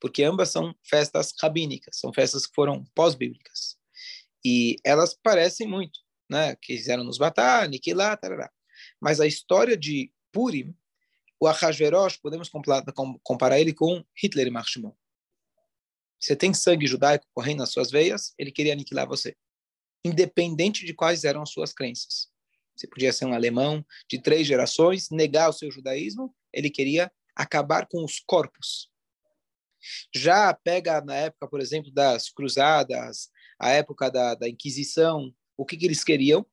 porque 0.00 0.22
ambas 0.22 0.50
são 0.50 0.74
festas 0.82 1.32
rabínicas, 1.40 1.98
são 1.98 2.12
festas 2.12 2.46
que 2.46 2.54
foram 2.54 2.84
pós-bíblicas. 2.94 3.76
E 4.44 4.76
elas 4.84 5.14
parecem 5.22 5.66
muito, 5.66 6.00
né? 6.30 6.56
Quiseram 6.56 7.04
nos 7.04 7.18
matar, 7.18 7.64
aniquilar, 7.64 8.18
tarará. 8.18 8.50
Mas 9.00 9.20
a 9.20 9.26
história 9.26 9.76
de 9.76 10.12
Purim, 10.32 10.74
o 11.40 11.46
Ahasverosh, 11.46 12.16
podemos 12.18 12.50
comparar 13.22 13.60
ele 13.60 13.72
com 13.72 14.04
Hitler 14.16 14.46
e 14.46 14.50
Mark 14.50 14.68
Você 16.18 16.36
tem 16.36 16.54
sangue 16.54 16.86
judaico 16.86 17.26
correndo 17.32 17.58
nas 17.58 17.70
suas 17.70 17.90
veias, 17.90 18.34
ele 18.38 18.52
queria 18.52 18.72
aniquilar 18.72 19.06
você 19.06 19.36
independente 20.04 20.84
de 20.84 20.94
quais 20.94 21.24
eram 21.24 21.42
as 21.42 21.50
suas 21.50 21.72
crenças. 21.72 22.28
Você 22.74 22.86
podia 22.86 23.12
ser 23.12 23.24
um 23.24 23.34
alemão 23.34 23.84
de 24.08 24.20
três 24.20 24.46
gerações, 24.46 25.10
negar 25.10 25.48
o 25.50 25.52
seu 25.52 25.70
judaísmo, 25.70 26.34
ele 26.52 26.70
queria 26.70 27.10
acabar 27.34 27.86
com 27.86 28.04
os 28.04 28.20
corpos. 28.20 28.90
Já 30.14 30.52
pega 30.54 31.00
na 31.00 31.14
época, 31.14 31.48
por 31.48 31.60
exemplo, 31.60 31.90
das 31.90 32.30
cruzadas, 32.30 33.30
a 33.58 33.70
época 33.70 34.10
da, 34.10 34.34
da 34.34 34.48
Inquisição, 34.48 35.32
o 35.56 35.64
que, 35.64 35.76
que 35.76 35.86
eles 35.86 36.04
queriam? 36.04 36.46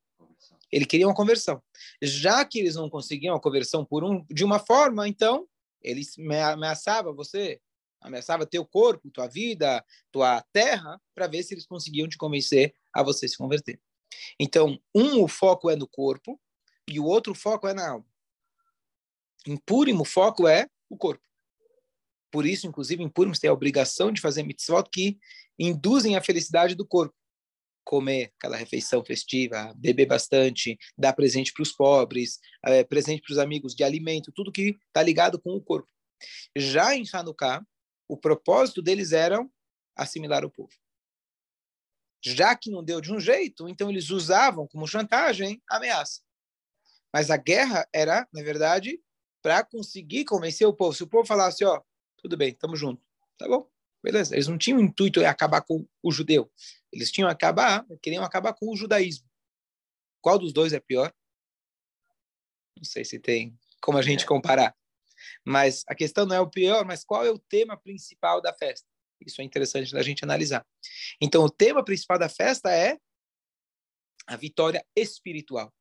Ele 0.71 0.85
queria 0.85 1.07
uma 1.07 1.15
conversão. 1.15 1.61
Já 2.01 2.43
que 2.43 2.59
eles 2.59 2.75
não 2.75 2.89
conseguiam 2.89 3.35
a 3.35 3.41
conversão 3.41 3.85
por 3.85 4.03
um, 4.03 4.25
de 4.29 4.43
uma 4.43 4.59
forma, 4.59 5.07
então 5.07 5.47
eles 5.81 6.17
ameaçavam 6.17 7.15
você, 7.15 7.61
ameaçava 8.01 8.45
teu 8.45 8.65
corpo, 8.65 9.11
tua 9.11 9.27
vida, 9.27 9.83
tua 10.11 10.41
terra, 10.51 10.99
para 11.13 11.27
ver 11.27 11.43
se 11.43 11.53
eles 11.53 11.65
conseguiam 11.65 12.09
te 12.09 12.17
convencer 12.17 12.73
a 12.93 13.03
você 13.03 13.27
se 13.27 13.37
converter. 13.37 13.79
Então, 14.39 14.79
um, 14.93 15.23
o 15.23 15.27
foco 15.27 15.69
é 15.69 15.75
no 15.75 15.87
corpo 15.87 16.39
e 16.87 16.99
o 16.99 17.05
outro 17.05 17.35
foco 17.35 17.67
é 17.67 17.73
na 17.73 17.89
alma. 17.91 18.05
Em 19.45 19.57
Purim, 19.57 19.97
o 19.97 20.05
foco 20.05 20.47
é 20.47 20.67
o 20.89 20.97
corpo. 20.97 21.23
Por 22.35 22.45
isso, 22.45 22.67
inclusive, 22.67 23.01
em 23.01 23.07
Purim, 23.07 23.33
você 23.33 23.39
tem 23.39 23.49
a 23.49 23.53
obrigação 23.53 24.11
de 24.11 24.19
fazer 24.19 24.43
mitzvot 24.43 24.89
que 24.91 25.17
induzem 25.57 26.17
a 26.17 26.21
felicidade 26.21 26.75
do 26.75 26.85
corpo. 26.85 27.15
Comer 27.81 28.33
aquela 28.37 28.57
refeição 28.57 29.05
festiva, 29.05 29.73
beber 29.77 30.05
bastante, 30.05 30.77
dar 30.97 31.13
presente 31.13 31.53
para 31.53 31.63
os 31.63 31.71
pobres, 31.71 32.37
é, 32.65 32.83
presente 32.83 33.21
para 33.21 33.31
os 33.31 33.37
amigos 33.39 33.73
de 33.73 33.85
alimento, 33.85 34.33
tudo 34.33 34.51
que 34.51 34.77
está 34.85 35.01
ligado 35.01 35.39
com 35.39 35.51
o 35.51 35.61
corpo. 35.61 35.87
Já 36.53 36.93
em 36.93 37.05
Hanukkah, 37.09 37.65
o 38.05 38.17
propósito 38.17 38.81
deles 38.81 39.13
era 39.13 39.39
assimilar 39.95 40.43
o 40.43 40.51
povo. 40.51 40.73
Já 42.21 42.53
que 42.53 42.69
não 42.69 42.83
deu 42.83 42.99
de 42.99 43.13
um 43.13 43.19
jeito, 43.21 43.69
então 43.69 43.89
eles 43.89 44.09
usavam 44.09 44.67
como 44.67 44.85
chantagem 44.85 45.63
ameaça. 45.69 46.19
Mas 47.13 47.31
a 47.31 47.37
guerra 47.37 47.87
era, 47.93 48.27
na 48.33 48.43
verdade, 48.43 49.01
para 49.41 49.63
conseguir 49.63 50.25
convencer 50.25 50.67
o 50.67 50.73
povo. 50.73 50.93
Se 50.93 51.01
o 51.01 51.07
povo 51.07 51.25
falasse, 51.25 51.63
ó, 51.63 51.81
tudo 52.25 52.37
bem, 52.37 52.49
estamos 52.49 52.79
juntos, 52.79 53.05
tá 53.37 53.47
bom, 53.47 53.69
beleza. 54.01 54.33
Eles 54.33 54.47
não 54.47 54.57
tinham 54.57 54.79
o 54.79 54.81
intuito 54.81 55.19
de 55.19 55.27
acabar 55.27 55.61
com 55.61 55.87
o 56.01 56.11
judeu. 56.11 56.51
Eles 56.91 57.11
tinham 57.11 57.29
acabar, 57.29 57.85
queriam 58.01 58.23
acabar 58.23 58.51
com 58.55 58.71
o 58.71 58.75
judaísmo. 58.75 59.29
Qual 60.21 60.39
dos 60.39 60.51
dois 60.51 60.73
é 60.73 60.79
pior? 60.79 61.13
Não 62.75 62.83
sei 62.83 63.05
se 63.05 63.19
tem 63.19 63.55
como 63.79 63.99
a 63.99 64.01
gente 64.01 64.23
é. 64.23 64.27
comparar. 64.27 64.75
Mas 65.45 65.83
a 65.87 65.93
questão 65.93 66.25
não 66.25 66.35
é 66.35 66.39
o 66.39 66.49
pior, 66.49 66.83
mas 66.83 67.05
qual 67.05 67.23
é 67.23 67.29
o 67.29 67.37
tema 67.37 67.77
principal 67.77 68.41
da 68.41 68.51
festa? 68.51 68.87
Isso 69.21 69.39
é 69.39 69.43
interessante 69.43 69.93
da 69.93 70.01
gente 70.01 70.23
analisar. 70.23 70.65
Então, 71.21 71.43
o 71.43 71.49
tema 71.49 71.85
principal 71.85 72.17
da 72.17 72.27
festa 72.27 72.71
é 72.71 72.97
a 74.25 74.35
vitória 74.35 74.83
espiritual. 74.95 75.71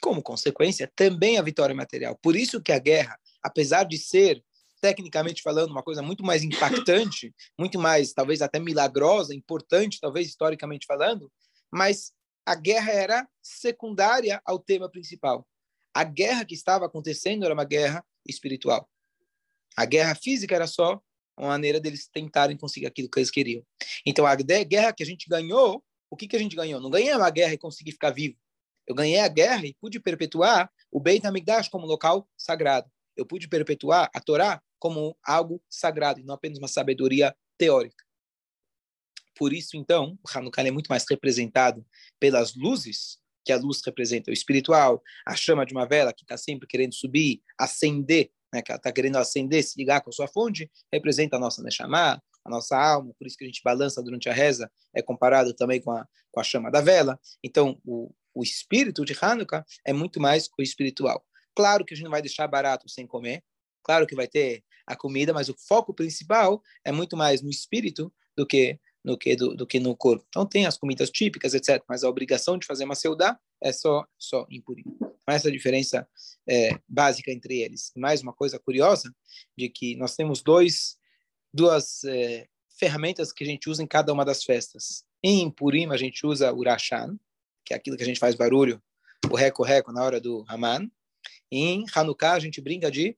Como 0.00 0.22
consequência, 0.22 0.90
também 0.96 1.36
a 1.36 1.42
vitória 1.42 1.74
material. 1.74 2.16
Por 2.22 2.34
isso 2.36 2.62
que 2.62 2.72
a 2.72 2.78
guerra, 2.78 3.20
apesar 3.42 3.84
de 3.84 3.98
ser 3.98 4.42
tecnicamente 4.86 5.42
falando, 5.42 5.72
uma 5.72 5.82
coisa 5.82 6.00
muito 6.00 6.22
mais 6.22 6.44
impactante, 6.44 7.34
muito 7.58 7.76
mais, 7.76 8.12
talvez 8.12 8.40
até 8.40 8.60
milagrosa, 8.60 9.34
importante, 9.34 9.98
talvez 10.00 10.28
historicamente 10.28 10.86
falando, 10.86 11.30
mas 11.72 12.12
a 12.46 12.54
guerra 12.54 12.92
era 12.92 13.28
secundária 13.42 14.40
ao 14.44 14.60
tema 14.60 14.88
principal. 14.88 15.44
A 15.92 16.04
guerra 16.04 16.44
que 16.44 16.54
estava 16.54 16.86
acontecendo 16.86 17.44
era 17.44 17.52
uma 17.52 17.64
guerra 17.64 18.04
espiritual. 18.24 18.88
A 19.76 19.84
guerra 19.84 20.14
física 20.14 20.54
era 20.54 20.68
só 20.68 21.00
uma 21.36 21.48
maneira 21.48 21.80
deles 21.80 22.06
tentarem 22.06 22.56
conseguir 22.56 22.86
aquilo 22.86 23.10
que 23.10 23.18
eles 23.18 23.30
queriam. 23.30 23.64
Então, 24.06 24.24
a 24.24 24.36
guerra 24.36 24.92
que 24.92 25.02
a 25.02 25.06
gente 25.06 25.28
ganhou, 25.28 25.82
o 26.08 26.16
que, 26.16 26.28
que 26.28 26.36
a 26.36 26.38
gente 26.38 26.54
ganhou? 26.54 26.80
Não 26.80 26.90
ganhei 26.90 27.12
uma 27.12 27.30
guerra 27.30 27.54
e 27.54 27.58
consegui 27.58 27.90
ficar 27.90 28.10
vivo. 28.10 28.36
Eu 28.86 28.94
ganhei 28.94 29.18
a 29.18 29.26
guerra 29.26 29.66
e 29.66 29.74
pude 29.80 29.98
perpetuar 29.98 30.70
o 30.92 31.00
Beit 31.00 31.26
HaMikdash 31.26 31.68
como 31.68 31.86
local 31.86 32.28
sagrado. 32.38 32.88
Eu 33.16 33.26
pude 33.26 33.48
perpetuar 33.48 34.08
a 34.14 34.20
Torá 34.20 34.62
como 34.78 35.16
algo 35.24 35.62
sagrado, 35.68 36.20
e 36.20 36.24
não 36.24 36.34
apenas 36.34 36.58
uma 36.58 36.68
sabedoria 36.68 37.34
teórica. 37.58 38.04
Por 39.36 39.52
isso, 39.52 39.76
então, 39.76 40.18
o 40.24 40.38
Hanukkah 40.38 40.66
é 40.66 40.70
muito 40.70 40.88
mais 40.88 41.04
representado 41.08 41.84
pelas 42.18 42.54
luzes 42.54 43.18
que 43.44 43.52
a 43.52 43.58
luz 43.58 43.80
representa 43.84 44.30
o 44.30 44.34
espiritual, 44.34 45.00
a 45.24 45.36
chama 45.36 45.64
de 45.64 45.72
uma 45.72 45.86
vela 45.86 46.12
que 46.12 46.24
está 46.24 46.36
sempre 46.36 46.66
querendo 46.66 46.94
subir, 46.94 47.42
acender, 47.56 48.30
né, 48.52 48.60
que 48.60 48.72
ela 48.72 48.78
está 48.78 48.90
querendo 48.90 49.16
acender, 49.16 49.62
se 49.62 49.78
ligar 49.78 50.00
com 50.00 50.10
a 50.10 50.12
sua 50.12 50.26
fonte, 50.26 50.70
representa 50.92 51.36
a 51.36 51.38
nossa 51.38 51.62
Neshama, 51.62 52.20
a 52.44 52.50
nossa 52.50 52.76
alma, 52.76 53.14
por 53.18 53.26
isso 53.26 53.36
que 53.36 53.44
a 53.44 53.46
gente 53.46 53.62
balança 53.62 54.02
durante 54.02 54.28
a 54.28 54.32
reza, 54.32 54.70
é 54.94 55.02
comparado 55.02 55.54
também 55.54 55.80
com 55.80 55.92
a, 55.92 56.06
com 56.32 56.40
a 56.40 56.44
chama 56.44 56.70
da 56.70 56.80
vela. 56.80 57.18
Então, 57.42 57.80
o, 57.84 58.12
o 58.34 58.42
espírito 58.42 59.04
de 59.04 59.16
Hanukkah 59.20 59.64
é 59.84 59.92
muito 59.92 60.20
mais 60.20 60.48
o 60.58 60.62
espiritual. 60.62 61.24
Claro 61.54 61.84
que 61.84 61.94
a 61.94 61.96
gente 61.96 62.04
não 62.04 62.10
vai 62.10 62.22
deixar 62.22 62.46
barato 62.48 62.88
sem 62.88 63.06
comer, 63.06 63.42
claro 63.86 64.04
que 64.04 64.16
vai 64.16 64.26
ter 64.26 64.64
a 64.84 64.96
comida, 64.96 65.32
mas 65.32 65.48
o 65.48 65.54
foco 65.56 65.94
principal 65.94 66.60
é 66.84 66.90
muito 66.90 67.16
mais 67.16 67.40
no 67.40 67.48
espírito 67.48 68.12
do 68.36 68.44
que 68.44 68.80
do 69.04 69.16
que, 69.16 69.36
do, 69.36 69.54
do, 69.54 69.64
que 69.64 69.78
no 69.78 69.96
corpo. 69.96 70.26
Então 70.28 70.44
tem 70.44 70.66
as 70.66 70.76
comidas 70.76 71.10
típicas, 71.10 71.54
etc. 71.54 71.80
Mas 71.88 72.02
a 72.02 72.08
obrigação 72.08 72.58
de 72.58 72.66
fazer 72.66 72.82
uma 72.82 72.96
seudá 72.96 73.38
é 73.62 73.70
só, 73.72 74.04
só 74.18 74.44
em 74.50 74.60
Purim. 74.60 74.82
Então, 74.86 75.14
essa 75.28 75.46
é 75.46 75.50
a 75.50 75.52
diferença 75.52 76.08
é, 76.44 76.76
básica 76.88 77.30
entre 77.30 77.62
eles. 77.62 77.92
Mais 77.96 78.20
uma 78.20 78.32
coisa 78.32 78.58
curiosa, 78.58 79.14
de 79.56 79.68
que 79.68 79.94
nós 79.94 80.16
temos 80.16 80.42
dois, 80.42 80.96
duas 81.54 82.02
é, 82.02 82.48
ferramentas 82.80 83.32
que 83.32 83.44
a 83.44 83.46
gente 83.46 83.70
usa 83.70 83.80
em 83.80 83.86
cada 83.86 84.12
uma 84.12 84.24
das 84.24 84.42
festas. 84.42 85.04
Em 85.22 85.48
Purim 85.52 85.86
a 85.92 85.96
gente 85.96 86.26
usa 86.26 86.52
o 86.52 86.64
que 87.64 87.74
é 87.74 87.76
aquilo 87.76 87.96
que 87.96 88.02
a 88.02 88.06
gente 88.06 88.18
faz 88.18 88.34
barulho, 88.34 88.82
o 89.30 89.36
reco-reco 89.36 89.92
na 89.92 90.02
hora 90.02 90.20
do 90.20 90.44
Haman. 90.48 90.90
em 91.50 91.84
Hanukkah 91.94 92.32
a 92.32 92.40
gente 92.40 92.60
brinca 92.60 92.90
de 92.90 93.16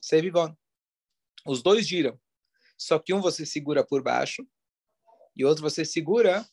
Sevivon. 0.00 0.54
Os 1.46 1.62
dois 1.62 1.86
giram. 1.86 2.20
Só 2.76 2.98
que 2.98 3.12
um 3.12 3.20
você 3.20 3.44
segura 3.44 3.84
por 3.84 4.02
baixo 4.02 4.46
e 5.36 5.44
outro 5.44 5.62
você 5.62 5.84
segura 5.84 6.46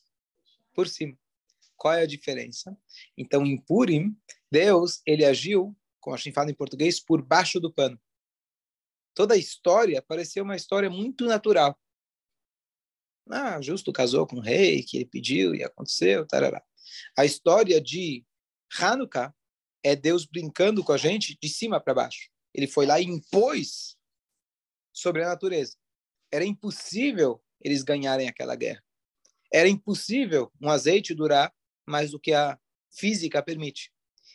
por 0.74 0.86
cima. 0.88 1.16
Qual 1.76 1.94
é 1.94 2.02
a 2.02 2.06
diferença? 2.06 2.76
Então, 3.16 3.46
em 3.46 3.56
Purim, 3.56 4.16
Deus 4.50 5.00
ele 5.06 5.24
agiu, 5.24 5.76
como 6.00 6.14
a 6.14 6.18
gente 6.18 6.34
fala 6.34 6.50
em 6.50 6.54
português, 6.54 7.00
por 7.00 7.22
baixo 7.22 7.60
do 7.60 7.72
pano. 7.72 8.00
Toda 9.14 9.34
a 9.34 9.38
história 9.38 10.02
pareceu 10.02 10.44
uma 10.44 10.56
história 10.56 10.90
muito 10.90 11.24
natural. 11.24 11.78
Ah, 13.30 13.60
justo 13.60 13.92
casou 13.92 14.26
com 14.26 14.36
o 14.36 14.40
rei, 14.40 14.82
que 14.82 14.96
ele 14.96 15.06
pediu 15.06 15.54
e 15.54 15.62
aconteceu, 15.62 16.26
tarará. 16.26 16.62
A 17.16 17.24
história 17.24 17.80
de 17.80 18.24
Hanukkah 18.78 19.34
é 19.82 19.94
Deus 19.94 20.24
brincando 20.24 20.82
com 20.82 20.92
a 20.92 20.96
gente 20.96 21.38
de 21.40 21.48
cima 21.48 21.80
para 21.80 21.94
baixo. 21.94 22.30
Ele 22.54 22.66
foi 22.66 22.86
lá 22.86 23.00
e 23.00 23.04
impôs 23.04 23.96
sobre 24.92 25.22
a 25.22 25.28
natureza. 25.28 25.76
Era 26.32 26.44
impossível 26.44 27.42
eles 27.60 27.82
ganharem 27.82 28.28
aquela 28.28 28.56
guerra. 28.56 28.82
Era 29.52 29.68
impossível 29.68 30.52
um 30.60 30.68
azeite 30.68 31.14
durar 31.14 31.52
mais 31.86 32.10
do 32.10 32.20
que 32.20 32.32
a 32.32 32.58
física 32.90 33.42
permite. 33.42 33.92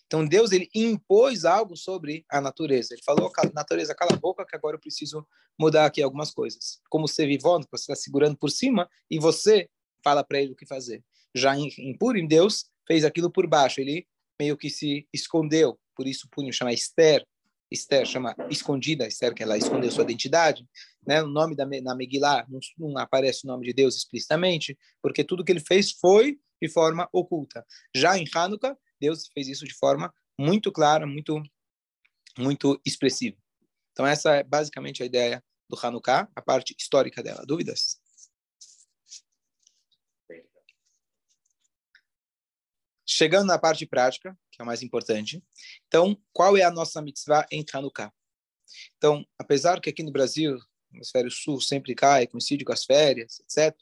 Então 0.08 0.26
Deus 0.26 0.52
ele 0.52 0.70
impôs 0.74 1.46
algo 1.46 1.76
sobre 1.76 2.26
a 2.30 2.42
natureza. 2.42 2.94
Ele 2.94 3.04
falou: 3.04 3.32
natureza, 3.54 3.96
cala 3.96 4.14
a 4.14 4.18
boca, 4.18 4.46
que 4.46 4.56
agora 4.56 4.76
eu 4.76 4.80
preciso 4.80 5.28
mudar 5.58 5.86
aqui 5.86 6.02
algumas 6.02 6.32
coisas. 6.32 6.82
Como 6.90 7.08
você 7.08 7.26
vivendo, 7.26 7.68
você 7.70 7.84
está 7.84 7.96
segurando 7.96 8.38
por 8.38 8.50
cima 8.50 8.90
e 9.10 9.20
você 9.20 9.70
fala 10.04 10.24
para 10.24 10.42
ele 10.42 10.54
o 10.54 10.56
que 10.56 10.66
fazer. 10.66 11.04
Já 11.36 11.56
em, 11.56 11.70
em 11.78 11.98
Purim, 11.98 12.28
Deus 12.28 12.66
fez 12.88 13.04
aquilo 13.06 13.32
por 13.32 13.48
baixo. 13.48 13.82
Ele 13.82 14.08
meio 14.40 14.58
que 14.58 14.70
se 14.70 15.08
escondeu 15.14 15.80
por 15.96 16.08
isso 16.08 16.28
punho 16.32 16.52
chama 16.52 16.74
Esther, 16.74 17.26
Esther 17.74 18.06
chama 18.06 18.36
escondida, 18.50 19.08
Esther 19.08 19.34
que 19.34 19.42
ela 19.42 19.58
escondeu 19.58 19.90
sua 19.90 20.04
identidade, 20.04 20.68
né? 21.06 21.24
O 21.24 21.28
nome 21.28 21.56
da 21.56 21.66
na 21.66 21.96
não, 22.48 22.60
não, 22.78 22.98
aparece 23.00 23.46
o 23.46 23.48
nome 23.48 23.66
de 23.66 23.74
Deus 23.74 23.96
explicitamente, 23.96 24.78
porque 25.02 25.24
tudo 25.24 25.44
que 25.44 25.52
ele 25.52 25.60
fez 25.60 25.92
foi 25.92 26.40
de 26.62 26.70
forma 26.70 27.10
oculta. 27.12 27.66
Já 27.96 28.18
em 28.18 28.26
Hanukkah, 28.34 28.78
Deus 29.02 29.28
fez 29.34 29.48
isso 29.48 29.66
de 29.66 29.74
forma 29.74 30.14
muito 30.40 30.72
clara, 30.72 31.06
muito 31.08 31.42
muito 32.38 32.80
expressiva. 32.86 33.38
Então 33.92 34.06
essa 34.06 34.36
é 34.36 34.44
basicamente 34.44 35.02
a 35.02 35.06
ideia 35.06 35.44
do 35.70 35.78
Hanukkah, 35.82 36.30
a 36.36 36.42
parte 36.42 36.76
histórica 36.78 37.24
dela. 37.24 37.44
Dúvidas? 37.46 38.00
Chegando 43.06 43.48
na 43.48 43.60
parte 43.60 43.86
prática, 43.86 44.36
é 44.64 44.66
o 44.66 44.68
mais 44.68 44.82
importante. 44.82 45.44
Então, 45.88 46.18
qual 46.32 46.58
é 46.58 46.64
a 46.64 46.72
nossa 46.72 47.02
mitzvah 47.02 47.46
em 47.52 47.64
Hanukkah? 47.72 48.12
Então, 48.98 49.26
apesar 49.38 49.80
que 49.80 49.90
aqui 49.90 50.04
no 50.04 50.12
Brasil, 50.12 50.54
no 50.92 50.98
hemisfério 50.98 51.30
sul, 51.30 51.62
sempre 51.62 51.94
cai, 51.94 52.26
coincide 52.26 52.66
com 52.66 52.74
as 52.74 52.86
férias, 52.86 53.40
etc., 53.42 53.76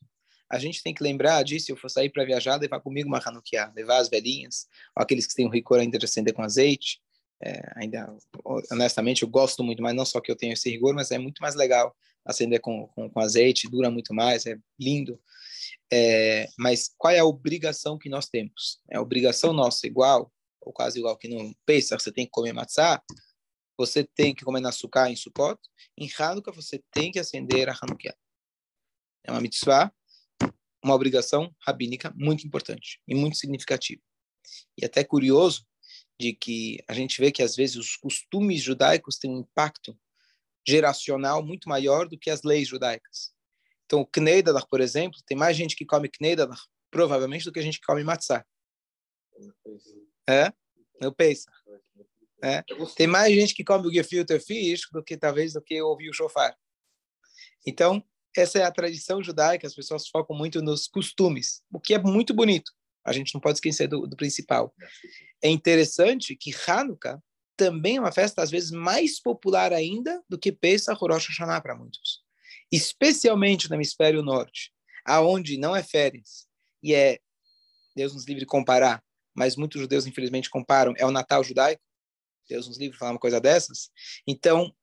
a 0.49 0.59
gente 0.59 0.83
tem 0.83 0.93
que 0.93 1.01
lembrar 1.01 1.43
disso, 1.43 1.67
se 1.67 1.71
eu 1.71 1.77
for 1.77 1.89
sair 1.89 2.09
para 2.09 2.25
viajar, 2.25 2.57
levar 2.57 2.81
comigo 2.81 3.07
uma 3.07 3.21
Hanukkah, 3.25 3.71
levar 3.73 3.99
as 3.99 4.09
velhinhas, 4.09 4.67
aqueles 4.93 5.25
que 5.25 5.33
têm 5.33 5.47
o 5.47 5.49
rigor 5.49 5.79
ainda 5.79 5.97
de 5.97 6.03
acender 6.03 6.33
com 6.33 6.41
azeite. 6.41 6.99
É, 7.41 7.71
ainda, 7.75 8.13
honestamente, 8.69 9.23
eu 9.23 9.29
gosto 9.29 9.63
muito, 9.63 9.81
mas 9.81 9.95
não 9.95 10.05
só 10.05 10.19
que 10.19 10.29
eu 10.29 10.35
tenho 10.35 10.51
esse 10.51 10.69
rigor, 10.69 10.93
mas 10.93 11.09
é 11.09 11.17
muito 11.17 11.41
mais 11.41 11.55
legal 11.55 11.95
acender 12.25 12.59
com, 12.59 12.85
com, 12.87 13.09
com 13.09 13.19
azeite, 13.19 13.69
dura 13.69 13.89
muito 13.89 14.13
mais, 14.13 14.45
é 14.45 14.57
lindo. 14.77 15.19
É, 15.91 16.47
mas 16.57 16.93
qual 16.97 17.13
é 17.13 17.19
a 17.19 17.25
obrigação 17.25 17.97
que 17.97 18.09
nós 18.09 18.27
temos? 18.27 18.79
É 18.89 18.97
a 18.97 19.01
obrigação 19.01 19.53
nossa 19.53 19.87
igual, 19.87 20.31
ou 20.61 20.71
quase 20.71 20.99
igual 20.99 21.17
que 21.17 21.27
no 21.27 21.55
Pesach, 21.65 22.01
você 22.01 22.11
tem 22.11 22.25
que 22.25 22.31
comer 22.31 22.53
matzah, 22.53 23.01
você 23.77 24.03
tem 24.03 24.33
que 24.33 24.45
comer 24.45 24.65
açúcar 24.65 25.09
em 25.09 25.15
Sukkot, 25.15 25.59
em 25.97 26.09
Hanukkah 26.17 26.51
você 26.51 26.83
tem 26.91 27.11
que 27.11 27.19
acender 27.19 27.67
a 27.67 27.73
Hanukkah. 27.81 28.15
É 29.23 29.31
uma 29.31 29.41
mitzvah, 29.41 29.91
uma 30.83 30.95
obrigação 30.95 31.53
rabínica 31.59 32.13
muito 32.15 32.45
importante 32.45 33.01
e 33.07 33.15
muito 33.15 33.37
significativa. 33.37 34.01
E 34.77 34.85
até 34.85 35.03
curioso 35.03 35.65
de 36.19 36.33
que 36.33 36.77
a 36.87 36.93
gente 36.93 37.19
vê 37.19 37.31
que 37.31 37.41
às 37.41 37.55
vezes 37.55 37.75
os 37.75 37.95
costumes 37.95 38.61
judaicos 38.61 39.17
têm 39.17 39.31
um 39.31 39.39
impacto 39.39 39.97
geracional 40.67 41.43
muito 41.43 41.67
maior 41.67 42.07
do 42.07 42.17
que 42.17 42.29
as 42.29 42.43
leis 42.43 42.67
judaicas. 42.67 43.33
Então, 43.85 44.01
o 44.01 44.05
Kneidalach, 44.05 44.67
por 44.69 44.79
exemplo, 44.79 45.19
tem 45.25 45.35
mais 45.35 45.57
gente 45.57 45.75
que 45.75 45.85
come 45.85 46.09
Kneidalach, 46.09 46.61
provavelmente, 46.89 47.45
do 47.45 47.51
que 47.51 47.59
a 47.59 47.63
gente 47.63 47.79
que 47.79 47.85
come 47.85 48.03
matzah. 48.03 48.45
É? 50.27 50.51
No 51.01 51.13
Pesach. 51.13 51.51
É? 52.43 52.63
Tem 52.95 53.07
mais 53.07 53.33
gente 53.33 53.53
que 53.53 53.63
come 53.63 53.87
o 53.87 53.93
gefilte 53.93 54.39
fish 54.39 54.81
do 54.91 55.03
que, 55.03 55.15
talvez, 55.15 55.53
do 55.53 55.61
que 55.61 55.81
ouvir 55.81 56.09
o 56.09 56.13
shofar. 56.13 56.55
Então, 57.65 58.03
essa 58.35 58.59
é 58.59 58.63
a 58.63 58.71
tradição 58.71 59.21
judaica, 59.21 59.67
as 59.67 59.75
pessoas 59.75 60.07
focam 60.07 60.35
muito 60.35 60.61
nos 60.61 60.87
costumes, 60.87 61.61
o 61.71 61.79
que 61.79 61.93
é 61.93 61.99
muito 61.99 62.33
bonito. 62.33 62.71
A 63.05 63.13
gente 63.13 63.33
não 63.33 63.41
pode 63.41 63.57
esquecer 63.57 63.87
do, 63.87 64.07
do 64.07 64.15
principal. 64.15 64.73
É 65.41 65.49
interessante 65.49 66.35
que 66.35 66.51
Hanukkah 66.67 67.21
também 67.57 67.97
é 67.97 67.99
uma 67.99 68.11
festa, 68.11 68.41
às 68.41 68.49
vezes, 68.49 68.71
mais 68.71 69.19
popular 69.19 69.71
ainda 69.71 70.23
do 70.27 70.37
que 70.37 70.51
Pesach 70.51 70.97
ou 71.01 71.09
Rosh 71.09 71.27
Hashanah 71.27 71.61
para 71.61 71.75
muitos 71.75 72.23
especialmente 72.71 73.69
no 73.69 73.75
hemisfério 73.75 74.23
norte, 74.23 74.71
aonde 75.05 75.57
não 75.57 75.75
é 75.75 75.83
férias 75.83 76.47
e 76.81 76.93
é 76.93 77.19
Deus 77.95 78.13
nos 78.13 78.25
livre 78.25 78.45
comparar, 78.45 79.03
mas 79.35 79.55
muitos 79.55 79.79
judeus 79.79 80.05
infelizmente 80.05 80.49
comparam, 80.49 80.93
é 80.97 81.05
o 81.05 81.11
Natal 81.11 81.43
judaico. 81.43 81.81
Deus 82.49 82.67
nos 82.67 82.77
livre 82.77 82.97
falar 82.97 83.11
uma 83.11 83.19
coisa 83.19 83.39
dessas. 83.39 83.89
Então, 84.27 84.73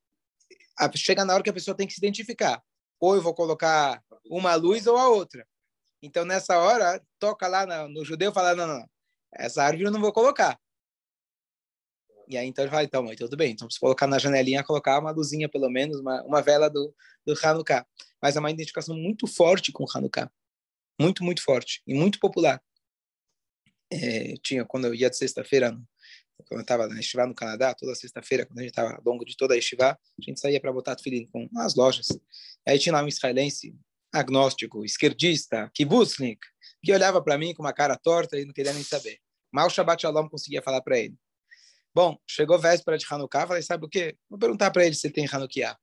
a, 0.78 0.90
chega 0.96 1.24
na 1.24 1.34
hora 1.34 1.42
que 1.42 1.50
a 1.50 1.54
pessoa 1.54 1.76
tem 1.76 1.86
que 1.86 1.92
se 1.92 2.00
identificar. 2.00 2.62
Ou 3.00 3.14
eu 3.14 3.22
vou 3.22 3.34
colocar 3.34 4.02
uma 4.30 4.54
luz 4.54 4.86
ou 4.86 4.96
a 4.96 5.08
outra. 5.08 5.46
Então, 6.02 6.24
nessa 6.24 6.58
hora, 6.58 7.02
toca 7.18 7.46
lá 7.46 7.66
no, 7.66 7.88
no 7.88 8.04
judeu 8.04 8.30
e 8.30 8.34
fala: 8.34 8.54
não, 8.54 8.66
não, 8.66 8.88
essa 9.34 9.62
árvore 9.62 9.84
eu 9.84 9.90
não 9.90 10.00
vou 10.00 10.12
colocar. 10.12 10.58
E 12.28 12.36
aí 12.36 12.46
então 12.46 12.62
ele 12.62 12.70
fala, 12.70 12.84
então, 12.84 13.02
mãe, 13.02 13.16
tudo 13.16 13.36
bem. 13.36 13.52
Então, 13.52 13.68
se 13.70 13.80
colocar 13.80 14.06
na 14.06 14.18
janelinha, 14.18 14.62
colocar 14.62 14.98
uma 14.98 15.10
luzinha, 15.10 15.48
pelo 15.48 15.70
menos, 15.70 15.98
uma, 15.98 16.22
uma 16.24 16.42
vela 16.42 16.68
do, 16.68 16.94
do 17.26 17.34
Hanukkah. 17.42 17.86
Mas 18.22 18.36
é 18.36 18.40
uma 18.40 18.50
identificação 18.50 18.94
muito 18.94 19.26
forte 19.26 19.72
com 19.72 19.84
o 19.84 19.86
Hanukkah. 19.92 20.30
Muito, 21.00 21.24
muito 21.24 21.42
forte. 21.42 21.82
E 21.86 21.94
muito 21.94 22.18
popular. 22.18 22.62
É, 23.90 24.34
tinha, 24.42 24.64
quando 24.64 24.86
eu 24.86 24.94
ia 24.94 25.08
de 25.08 25.16
sexta-feira, 25.16 25.72
quando 26.46 26.60
eu 26.60 26.62
estava 26.62 26.86
na 26.86 27.00
Estivá 27.00 27.26
no 27.26 27.34
Canadá, 27.34 27.74
toda 27.74 27.94
sexta-feira, 27.94 28.46
quando 28.46 28.58
a 28.58 28.62
gente 28.62 28.70
estava 28.70 29.00
longo 29.04 29.24
de 29.24 29.36
toda 29.36 29.54
a 29.54 29.56
Estivá, 29.56 29.92
a 29.92 30.22
gente 30.22 30.38
saía 30.38 30.60
para 30.60 30.72
botar 30.72 30.96
filho 30.98 31.26
com 31.30 31.48
as 31.58 31.74
lojas. 31.74 32.06
Aí 32.66 32.78
tinha 32.78 32.92
lá 32.92 33.02
um 33.02 33.08
israelense, 33.08 33.74
agnóstico, 34.12 34.84
esquerdista, 34.84 35.70
kibutznik, 35.74 36.40
que 36.82 36.92
olhava 36.92 37.22
para 37.22 37.38
mim 37.38 37.54
com 37.54 37.62
uma 37.62 37.72
cara 37.72 37.96
torta 37.96 38.38
e 38.38 38.44
não 38.44 38.52
queria 38.52 38.72
nem 38.72 38.82
saber. 38.82 39.18
Mal 39.52 39.68
Shabbat 39.70 40.02
Shalom 40.02 40.28
conseguia 40.28 40.62
falar 40.62 40.82
para 40.82 40.98
ele. 40.98 41.16
Bom, 41.94 42.18
chegou 42.26 42.58
véspera 42.58 42.96
de 42.96 43.06
Hanukkah, 43.10 43.46
falei, 43.46 43.62
sabe 43.62 43.86
o 43.86 43.88
quê? 43.88 44.16
Vou 44.28 44.38
perguntar 44.38 44.70
para 44.70 44.84
ele 44.84 44.94
se 44.94 45.10
tem 45.10 45.26
Hanukkah. 45.26 45.76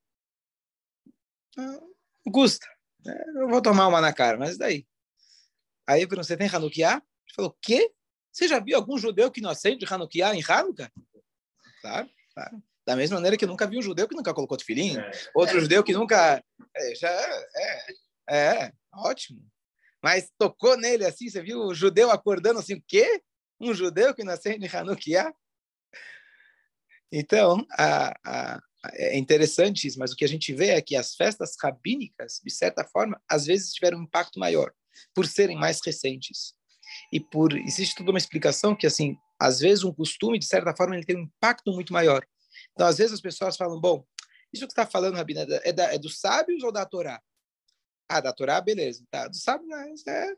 Ah, 1.57 1.79
Gusta, 2.27 2.67
né? 3.03 3.15
eu 3.37 3.49
vou 3.49 3.61
tomar 3.61 3.87
uma 3.87 4.01
na 4.01 4.13
cara, 4.13 4.37
mas 4.37 4.57
daí? 4.57 4.87
Aí 5.87 6.03
eu 6.03 6.07
perguntei, 6.07 6.37
tem 6.37 6.47
Hanukkah? 6.47 7.03
Ele 7.25 7.35
falou, 7.35 7.51
o 7.51 7.57
quê? 7.61 7.91
Você 8.31 8.47
já 8.47 8.59
viu 8.59 8.77
algum 8.77 8.97
judeu 8.97 9.31
que 9.31 9.41
não 9.41 9.49
acende 9.49 9.85
Hanukkah 9.89 10.35
em 10.35 10.43
Hanukkah? 10.47 10.91
Claro, 11.81 12.09
claro. 12.33 12.63
Da 12.85 12.95
mesma 12.95 13.15
maneira 13.15 13.37
que 13.37 13.45
eu 13.45 13.49
nunca 13.49 13.65
vi 13.65 13.77
um 13.77 13.81
judeu 13.81 14.07
que 14.07 14.15
nunca 14.15 14.33
colocou 14.33 14.57
tefilim. 14.57 14.97
É. 14.97 15.11
Outro 15.33 15.59
judeu 15.59 15.83
que 15.83 15.93
nunca... 15.93 16.43
É, 16.75 16.95
já 16.95 17.09
é, 17.09 17.47
é, 18.29 18.37
é, 18.37 18.73
ótimo. 18.93 19.41
Mas 20.03 20.31
tocou 20.37 20.77
nele 20.77 21.05
assim, 21.05 21.29
você 21.29 21.41
viu 21.41 21.61
o 21.61 21.73
judeu 21.73 22.11
acordando 22.11 22.59
assim, 22.59 22.75
o 22.75 22.83
quê? 22.87 23.23
Um 23.59 23.73
judeu 23.73 24.13
que 24.13 24.23
não 24.23 24.33
acende 24.33 24.67
Hanukkah? 24.67 25.33
Então, 27.11 27.65
a, 27.71 28.13
a, 28.25 28.61
é 28.93 29.17
interessante 29.17 29.87
isso, 29.87 29.97
mas 29.97 30.11
o 30.11 30.15
que 30.15 30.25
a 30.25 30.27
gente 30.27 30.53
vê 30.53 30.69
é 30.69 30.81
que 30.81 30.95
as 30.95 31.15
festas 31.15 31.55
rabínicas, 31.61 32.41
de 32.43 32.51
certa 32.51 32.83
forma, 32.83 33.19
às 33.27 33.45
vezes 33.45 33.73
tiveram 33.73 33.99
um 33.99 34.03
impacto 34.03 34.39
maior, 34.39 34.71
por 35.13 35.25
serem 35.25 35.57
mais 35.57 35.79
recentes. 35.83 36.53
E 37.11 37.19
por 37.19 37.53
existe 37.57 37.95
toda 37.95 38.11
uma 38.11 38.17
explicação 38.17 38.75
que, 38.75 38.87
assim, 38.87 39.17
às 39.39 39.59
vezes 39.59 39.83
um 39.83 39.93
costume, 39.93 40.39
de 40.39 40.45
certa 40.45 40.75
forma, 40.75 40.95
ele 40.95 41.05
tem 41.05 41.17
um 41.17 41.23
impacto 41.23 41.71
muito 41.71 41.93
maior. 41.93 42.25
Então, 42.73 42.87
às 42.87 42.97
vezes 42.97 43.13
as 43.13 43.21
pessoas 43.21 43.57
falam, 43.57 43.79
bom, 43.79 44.05
isso 44.53 44.65
que 44.65 44.71
está 44.71 44.85
falando, 44.85 45.15
Rabina, 45.15 45.45
é, 45.63 45.73
da, 45.73 45.93
é 45.93 45.97
dos 45.97 46.19
sábios 46.19 46.63
ou 46.63 46.71
da 46.71 46.85
Torá? 46.85 47.21
Ah, 48.07 48.21
da 48.21 48.31
Torá, 48.31 48.61
beleza. 48.61 49.03
Tá, 49.09 49.27
do 49.27 49.35
sábio, 49.35 49.67
é, 49.73 49.91
é, 50.07 50.35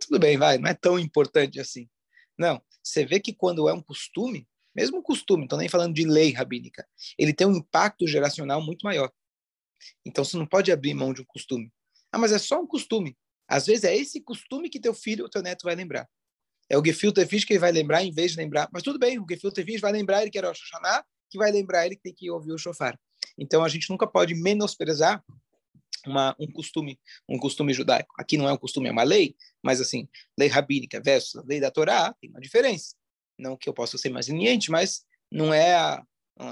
tudo 0.00 0.18
bem, 0.18 0.38
vai, 0.38 0.58
não 0.58 0.70
é 0.70 0.74
tão 0.74 0.98
importante 0.98 1.60
assim. 1.60 1.88
Não, 2.38 2.62
você 2.82 3.04
vê 3.04 3.20
que 3.20 3.34
quando 3.34 3.68
é 3.68 3.72
um 3.72 3.82
costume, 3.82 4.48
mesmo 4.74 5.02
costume, 5.02 5.44
estou 5.44 5.58
nem 5.58 5.68
falando 5.68 5.94
de 5.94 6.04
lei 6.06 6.32
rabínica, 6.32 6.86
ele 7.18 7.34
tem 7.34 7.46
um 7.46 7.56
impacto 7.56 8.06
geracional 8.06 8.62
muito 8.62 8.84
maior. 8.84 9.12
Então 10.04 10.24
você 10.24 10.36
não 10.36 10.46
pode 10.46 10.72
abrir 10.72 10.94
mão 10.94 11.12
de 11.12 11.20
um 11.20 11.26
costume. 11.26 11.70
Ah, 12.10 12.18
mas 12.18 12.32
é 12.32 12.38
só 12.38 12.60
um 12.60 12.66
costume. 12.66 13.16
Às 13.52 13.66
vezes 13.66 13.84
é 13.84 13.94
esse 13.94 14.18
costume 14.18 14.70
que 14.70 14.80
teu 14.80 14.94
filho 14.94 15.24
ou 15.24 15.28
teu 15.28 15.42
neto 15.42 15.64
vai 15.64 15.74
lembrar. 15.74 16.08
É 16.70 16.78
o 16.78 16.82
gefilte 16.82 17.24
fish 17.26 17.44
que 17.44 17.52
ele 17.52 17.60
vai 17.60 17.70
lembrar 17.70 18.02
em 18.02 18.10
vez 18.10 18.32
de 18.32 18.38
lembrar. 18.38 18.66
Mas 18.72 18.82
tudo 18.82 18.98
bem, 18.98 19.18
o 19.18 19.26
gefilte 19.28 19.62
fish 19.62 19.78
vai 19.78 19.92
lembrar 19.92 20.22
ele 20.22 20.30
que 20.30 20.38
era 20.38 20.50
o 20.50 20.54
Shoshaná, 20.54 21.04
que 21.28 21.36
vai 21.36 21.52
lembrar 21.52 21.84
ele 21.84 21.94
que 21.94 22.02
tem 22.02 22.14
que 22.14 22.30
ouvir 22.30 22.52
o 22.52 22.56
shofar. 22.56 22.98
Então 23.36 23.62
a 23.62 23.68
gente 23.68 23.90
nunca 23.90 24.06
pode 24.06 24.34
menosprezar 24.34 25.22
uma, 26.06 26.34
um 26.40 26.50
costume, 26.50 26.98
um 27.28 27.38
costume 27.38 27.74
judaico. 27.74 28.14
Aqui 28.18 28.38
não 28.38 28.48
é 28.48 28.52
um 28.54 28.56
costume, 28.56 28.88
é 28.88 28.92
uma 28.92 29.02
lei, 29.02 29.36
mas 29.62 29.82
assim, 29.82 30.08
lei 30.38 30.48
rabínica 30.48 30.98
versus 30.98 31.44
lei 31.44 31.60
da 31.60 31.70
Torá 31.70 32.14
tem 32.22 32.30
uma 32.30 32.40
diferença. 32.40 32.96
Não 33.38 33.54
que 33.54 33.68
eu 33.68 33.74
possa 33.74 33.98
ser 33.98 34.08
mais 34.08 34.28
leniente, 34.28 34.70
mas 34.70 35.04
não 35.30 35.52
é 35.52 35.74
a, 35.74 36.02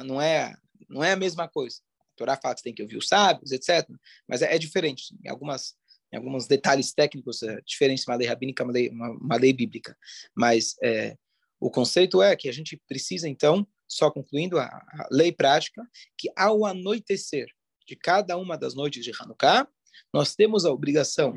não 0.04 0.20
é, 0.20 0.54
não 0.86 1.02
é 1.02 1.12
a 1.12 1.16
mesma 1.16 1.48
coisa. 1.48 1.78
A 1.98 2.16
Torá 2.18 2.36
fala 2.36 2.54
que 2.54 2.62
tem 2.62 2.74
que 2.74 2.82
ouvir 2.82 2.98
os 2.98 3.08
sábios, 3.08 3.52
etc. 3.52 3.88
Mas 4.28 4.42
é, 4.42 4.54
é 4.54 4.58
diferente. 4.58 5.14
Em 5.24 5.30
algumas 5.30 5.74
em 6.12 6.16
alguns 6.16 6.46
detalhes 6.46 6.92
técnicos, 6.92 7.42
é 7.42 7.60
diferente 7.64 8.04
uma 8.06 8.16
lei 8.16 8.26
rabínica, 8.26 8.64
uma 8.64 8.72
lei, 8.72 8.88
uma, 8.88 9.10
uma 9.10 9.36
lei 9.36 9.52
bíblica. 9.52 9.96
Mas 10.34 10.76
é, 10.82 11.16
o 11.60 11.70
conceito 11.70 12.22
é 12.22 12.34
que 12.34 12.48
a 12.48 12.52
gente 12.52 12.80
precisa, 12.88 13.28
então, 13.28 13.66
só 13.86 14.10
concluindo 14.10 14.58
a, 14.58 14.64
a, 14.64 15.08
lei 15.10 15.30
prática, 15.30 15.82
que 16.16 16.30
ao 16.36 16.64
anoitecer 16.64 17.46
de 17.86 17.94
cada 17.94 18.36
uma 18.36 18.56
das 18.56 18.74
noites 18.74 19.04
de 19.04 19.12
Hanukkah, 19.18 19.68
nós 20.12 20.34
temos 20.34 20.64
a 20.64 20.72
obrigação 20.72 21.34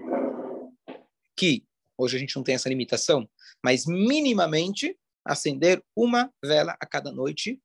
que, 1.38 1.66
hoje 1.98 2.18
a 2.18 2.20
gente 2.20 2.36
não 2.36 2.44
tem 2.44 2.56
essa 2.56 2.70
limitação, 2.70 3.30
mas 3.64 3.86
minimamente 3.86 4.98
acender 5.26 5.84
uma 5.96 6.32
vela 6.44 6.76
a 6.80 6.86
cada 6.86 7.12
noite 7.12 7.62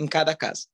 em 0.00 0.06
cada 0.06 0.34
casa. 0.34 0.66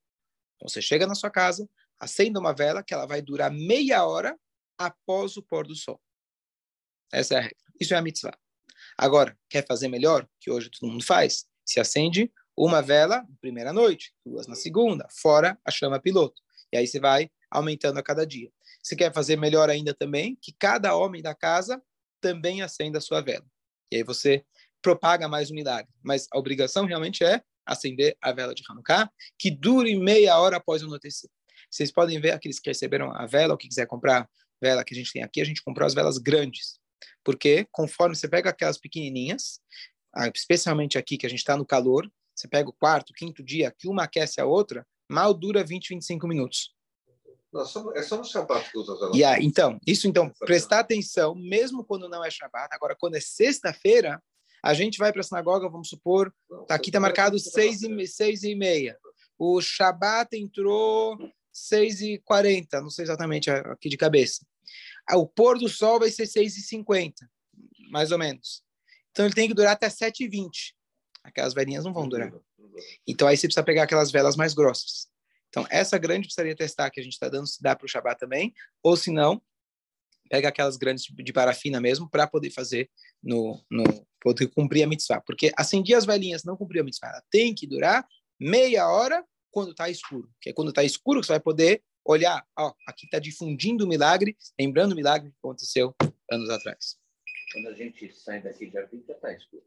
Então, 0.55 0.67
você 0.67 0.81
chega 0.81 1.05
na 1.05 1.15
sua 1.15 1.29
casa, 1.29 1.69
acenda 1.99 2.39
uma 2.39 2.53
vela 2.53 2.83
que 2.83 2.93
ela 2.93 3.05
vai 3.05 3.21
durar 3.21 3.51
meia 3.51 4.05
hora 4.05 4.37
após 4.79 5.35
o 5.35 5.43
pôr 5.43 5.67
do 5.67 5.75
sol. 5.75 6.01
Essa 7.11 7.35
é 7.35 7.37
a 7.37 7.41
regra. 7.41 7.57
Isso 7.79 7.93
é 7.93 7.97
a 7.97 8.01
mitzvah. 8.01 8.37
Agora, 8.97 9.37
quer 9.49 9.65
fazer 9.67 9.89
melhor, 9.89 10.27
que 10.39 10.49
hoje 10.49 10.69
todo 10.69 10.89
mundo 10.89 11.03
faz? 11.03 11.45
Se 11.65 11.79
acende 11.79 12.31
Uma 12.57 12.81
vela 12.81 13.21
na 13.21 13.37
primeira 13.39 13.71
noite, 13.71 14.13
duas 14.25 14.45
na 14.45 14.53
segunda, 14.55 15.07
fora 15.09 15.57
a 15.63 15.71
chama 15.71 15.97
piloto. 15.97 16.41
E 16.73 16.77
aí 16.77 16.85
você 16.85 16.99
vai 16.99 17.31
aumentando 17.49 17.97
a 17.97 18.03
cada 18.03 18.27
dia. 18.27 18.51
Se 18.83 18.97
quer 18.97 19.13
fazer 19.13 19.37
melhor 19.37 19.69
ainda 19.69 19.93
também, 19.93 20.37
que 20.41 20.53
cada 20.59 20.93
homem 20.93 21.21
da 21.21 21.33
casa 21.33 21.81
também 22.19 22.61
acenda 22.61 22.97
a 22.97 23.01
sua 23.01 23.21
vela. 23.21 23.45
E 23.89 23.95
aí 23.95 24.03
você 24.03 24.43
propaga 24.81 25.27
mais 25.27 25.49
o 25.49 25.53
milagre. 25.53 25.89
Mas 26.03 26.27
a 26.33 26.37
obrigação 26.37 26.85
realmente 26.85 27.23
é 27.23 27.41
acender 27.65 28.17
a 28.21 28.33
vela 28.33 28.53
de 28.53 28.63
Hanukkah, 28.69 29.09
que 29.37 29.49
dure 29.49 29.95
meia 29.95 30.37
hora 30.37 30.57
após 30.57 30.83
o 30.83 30.87
anoitecer. 30.87 31.29
Vocês 31.71 31.91
podem 31.91 32.19
ver 32.19 32.31
aqueles 32.31 32.59
que 32.59 32.69
receberam 32.69 33.15
a 33.15 33.25
vela, 33.25 33.53
ou 33.53 33.57
que 33.57 33.69
quiser 33.69 33.85
comprar 33.85 34.29
vela 34.61 34.83
que 34.83 34.93
a 34.93 34.97
gente 34.97 35.11
tem 35.11 35.23
aqui, 35.23 35.41
a 35.41 35.45
gente 35.45 35.63
comprou 35.63 35.85
as 35.85 35.93
velas 35.93 36.17
grandes. 36.17 36.79
Porque 37.23 37.67
conforme 37.71 38.15
você 38.15 38.27
pega 38.27 38.49
aquelas 38.49 38.77
pequenininhas, 38.77 39.59
especialmente 40.33 40.97
aqui 40.97 41.17
que 41.17 41.25
a 41.25 41.29
gente 41.29 41.39
está 41.39 41.55
no 41.55 41.65
calor, 41.65 42.09
você 42.35 42.47
pega 42.47 42.69
o 42.69 42.73
quarto, 42.73 43.13
quinto 43.13 43.43
dia, 43.43 43.73
que 43.77 43.87
uma 43.87 44.03
aquece 44.03 44.39
a 44.39 44.45
outra, 44.45 44.85
mal 45.09 45.33
dura 45.33 45.63
20, 45.63 45.89
25 45.89 46.27
minutos. 46.27 46.73
Não, 47.51 47.63
é 47.95 48.03
só 48.03 48.17
no 48.17 48.23
Shabbat 48.23 48.71
que 48.71 48.77
usa 48.77 48.93
as 48.93 48.99
velas. 48.99 49.15
Yeah, 49.15 49.43
então, 49.43 49.79
isso 49.85 50.07
então, 50.07 50.31
prestar 50.39 50.79
atenção, 50.79 51.33
mesmo 51.33 51.83
quando 51.83 52.07
não 52.07 52.23
é 52.23 52.29
Shabbat. 52.29 52.69
Agora, 52.71 52.95
quando 52.97 53.15
é 53.15 53.19
sexta-feira, 53.19 54.21
a 54.63 54.73
gente 54.73 54.99
vai 54.99 55.11
para 55.11 55.21
a 55.21 55.23
sinagoga, 55.23 55.69
vamos 55.69 55.89
supor, 55.89 56.33
tá, 56.67 56.75
aqui 56.75 56.89
está 56.89 56.99
marcado 56.99 57.39
seis 57.39 57.81
e, 57.81 58.07
seis 58.07 58.43
e 58.43 58.53
meia. 58.55 58.97
O 59.37 59.59
Shabat 59.61 60.37
entrou 60.37 61.17
seis 61.51 62.01
e 62.01 62.19
quarenta, 62.19 62.81
não 62.81 62.89
sei 62.89 63.03
exatamente 63.03 63.49
aqui 63.49 63.89
de 63.89 63.97
cabeça. 63.97 64.45
Ah, 65.09 65.17
o 65.17 65.25
pôr 65.25 65.57
do 65.57 65.67
sol 65.67 65.99
vai 65.99 66.11
ser 66.11 66.27
seis 66.27 66.55
e 66.55 66.61
cinquenta, 66.61 67.27
mais 67.89 68.11
ou 68.11 68.19
menos. 68.19 68.61
Então 69.11 69.25
ele 69.25 69.33
tem 69.33 69.47
que 69.47 69.55
durar 69.55 69.73
até 69.73 69.89
sete 69.89 70.23
e 70.23 70.27
vinte. 70.27 70.75
Aquelas 71.23 71.53
velhinhas 71.53 71.83
não 71.83 71.91
vão 71.91 72.07
durar. 72.07 72.31
Então 73.07 73.27
aí 73.27 73.35
você 73.35 73.47
precisa 73.47 73.63
pegar 73.63 73.83
aquelas 73.83 74.11
velas 74.11 74.35
mais 74.35 74.53
grossas. 74.53 75.07
Então 75.49 75.65
essa 75.69 75.97
grande 75.97 76.27
precisaria 76.27 76.55
testar 76.55 76.91
que 76.91 76.99
a 76.99 77.03
gente 77.03 77.13
está 77.13 77.27
dando 77.27 77.47
se 77.47 77.61
dá 77.61 77.75
para 77.75 77.85
o 77.85 77.89
Shabat 77.89 78.19
também, 78.19 78.53
ou 78.83 78.95
se 78.95 79.11
não, 79.11 79.41
pega 80.29 80.49
aquelas 80.49 80.77
grandes 80.77 81.05
de 81.05 81.33
parafina 81.33 81.81
mesmo 81.81 82.07
para 82.07 82.27
poder 82.27 82.51
fazer 82.51 82.87
no, 83.21 83.65
no 83.69 83.83
poder 84.21 84.47
cumprir 84.47 84.83
a 84.83 84.87
mitzvah. 84.87 85.21
Porque 85.21 85.51
acendia 85.57 85.97
as 85.97 86.05
velhinhas, 86.05 86.43
não 86.43 86.55
cumprir 86.55 86.81
a 86.81 86.83
mitzvah. 86.83 87.07
Ela 87.07 87.23
tem 87.31 87.55
que 87.55 87.65
durar 87.65 88.07
meia 88.39 88.87
hora 88.87 89.25
quando 89.49 89.71
está 89.71 89.89
escuro. 89.89 90.31
Que 90.39 90.51
é 90.51 90.53
quando 90.53 90.69
está 90.69 90.83
escuro 90.83 91.19
que 91.19 91.25
você 91.25 91.33
vai 91.33 91.39
poder 91.39 91.81
olhar, 92.09 92.43
ó, 92.57 92.73
aqui 92.87 93.05
está 93.05 93.19
difundindo 93.19 93.85
o 93.85 93.87
milagre, 93.87 94.35
lembrando 94.59 94.93
o 94.93 94.95
milagre 94.95 95.29
que 95.29 95.37
aconteceu 95.37 95.95
anos 96.31 96.49
atrás. 96.49 96.97
Quando 97.53 97.67
a 97.67 97.73
gente 97.73 98.11
sai 98.13 98.41
daqui 98.41 98.67
de 98.67 98.77
Arvit, 98.77 99.05
já 99.07 99.13
está 99.13 99.31
escuro. 99.33 99.63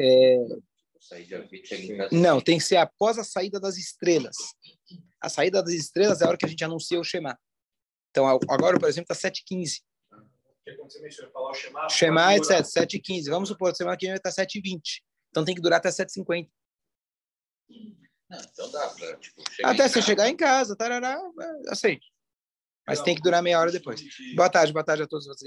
É... 0.00 0.36
Sair 1.00 1.24
de 1.24 1.66
chega 1.66 1.82
em 1.82 1.96
casa. 1.96 2.14
Não, 2.14 2.40
tem 2.40 2.58
que 2.58 2.64
ser 2.64 2.76
após 2.76 3.18
a 3.18 3.24
saída 3.24 3.60
das 3.60 3.76
estrelas. 3.76 4.36
A 5.20 5.28
saída 5.28 5.62
das 5.62 5.72
estrelas 5.72 6.20
é 6.20 6.24
a 6.24 6.28
hora 6.28 6.36
que 6.36 6.44
a 6.44 6.48
gente 6.48 6.64
anuncia 6.64 6.98
o 6.98 7.04
Shema. 7.04 7.38
Então, 8.10 8.26
agora, 8.26 8.78
por 8.78 8.88
exemplo, 8.88 9.12
está 9.12 9.28
7h15. 9.28 9.80
Que 10.64 10.74
quando 10.74 10.92
você 10.92 11.00
menciona 11.00 11.30
falar 11.30 11.50
o 11.50 11.54
Shema, 11.54 11.88
Shema, 11.88 12.36
durar. 12.36 12.60
etc. 12.60 12.84
7h15. 12.84 13.30
Vamos 13.30 13.48
supor, 13.48 13.74
semana 13.74 13.96
que 13.96 14.06
vem 14.06 14.18
vai 14.18 14.30
estar 14.30 14.44
7h20. 14.44 14.80
Então 15.30 15.44
tem 15.44 15.54
que 15.54 15.60
durar 15.60 15.78
até 15.78 15.88
7h50. 15.88 16.48
Não, 18.30 18.38
então 18.38 18.70
dá 18.70 18.88
para 18.88 19.16
tipo, 19.16 19.42
Até 19.64 19.88
você 19.88 20.02
chegar 20.02 20.28
em 20.28 20.36
casa, 20.36 20.76
tarará, 20.76 21.18
assim. 21.68 21.98
Mas 22.86 23.02
tem 23.02 23.14
que 23.14 23.22
durar 23.22 23.42
meia 23.42 23.60
hora 23.60 23.70
depois. 23.70 24.02
Boa 24.34 24.48
tarde, 24.48 24.72
boa 24.72 24.84
tarde 24.84 25.02
a 25.02 25.06
todos 25.06 25.26
vocês 25.26 25.42
ligados. 25.42 25.46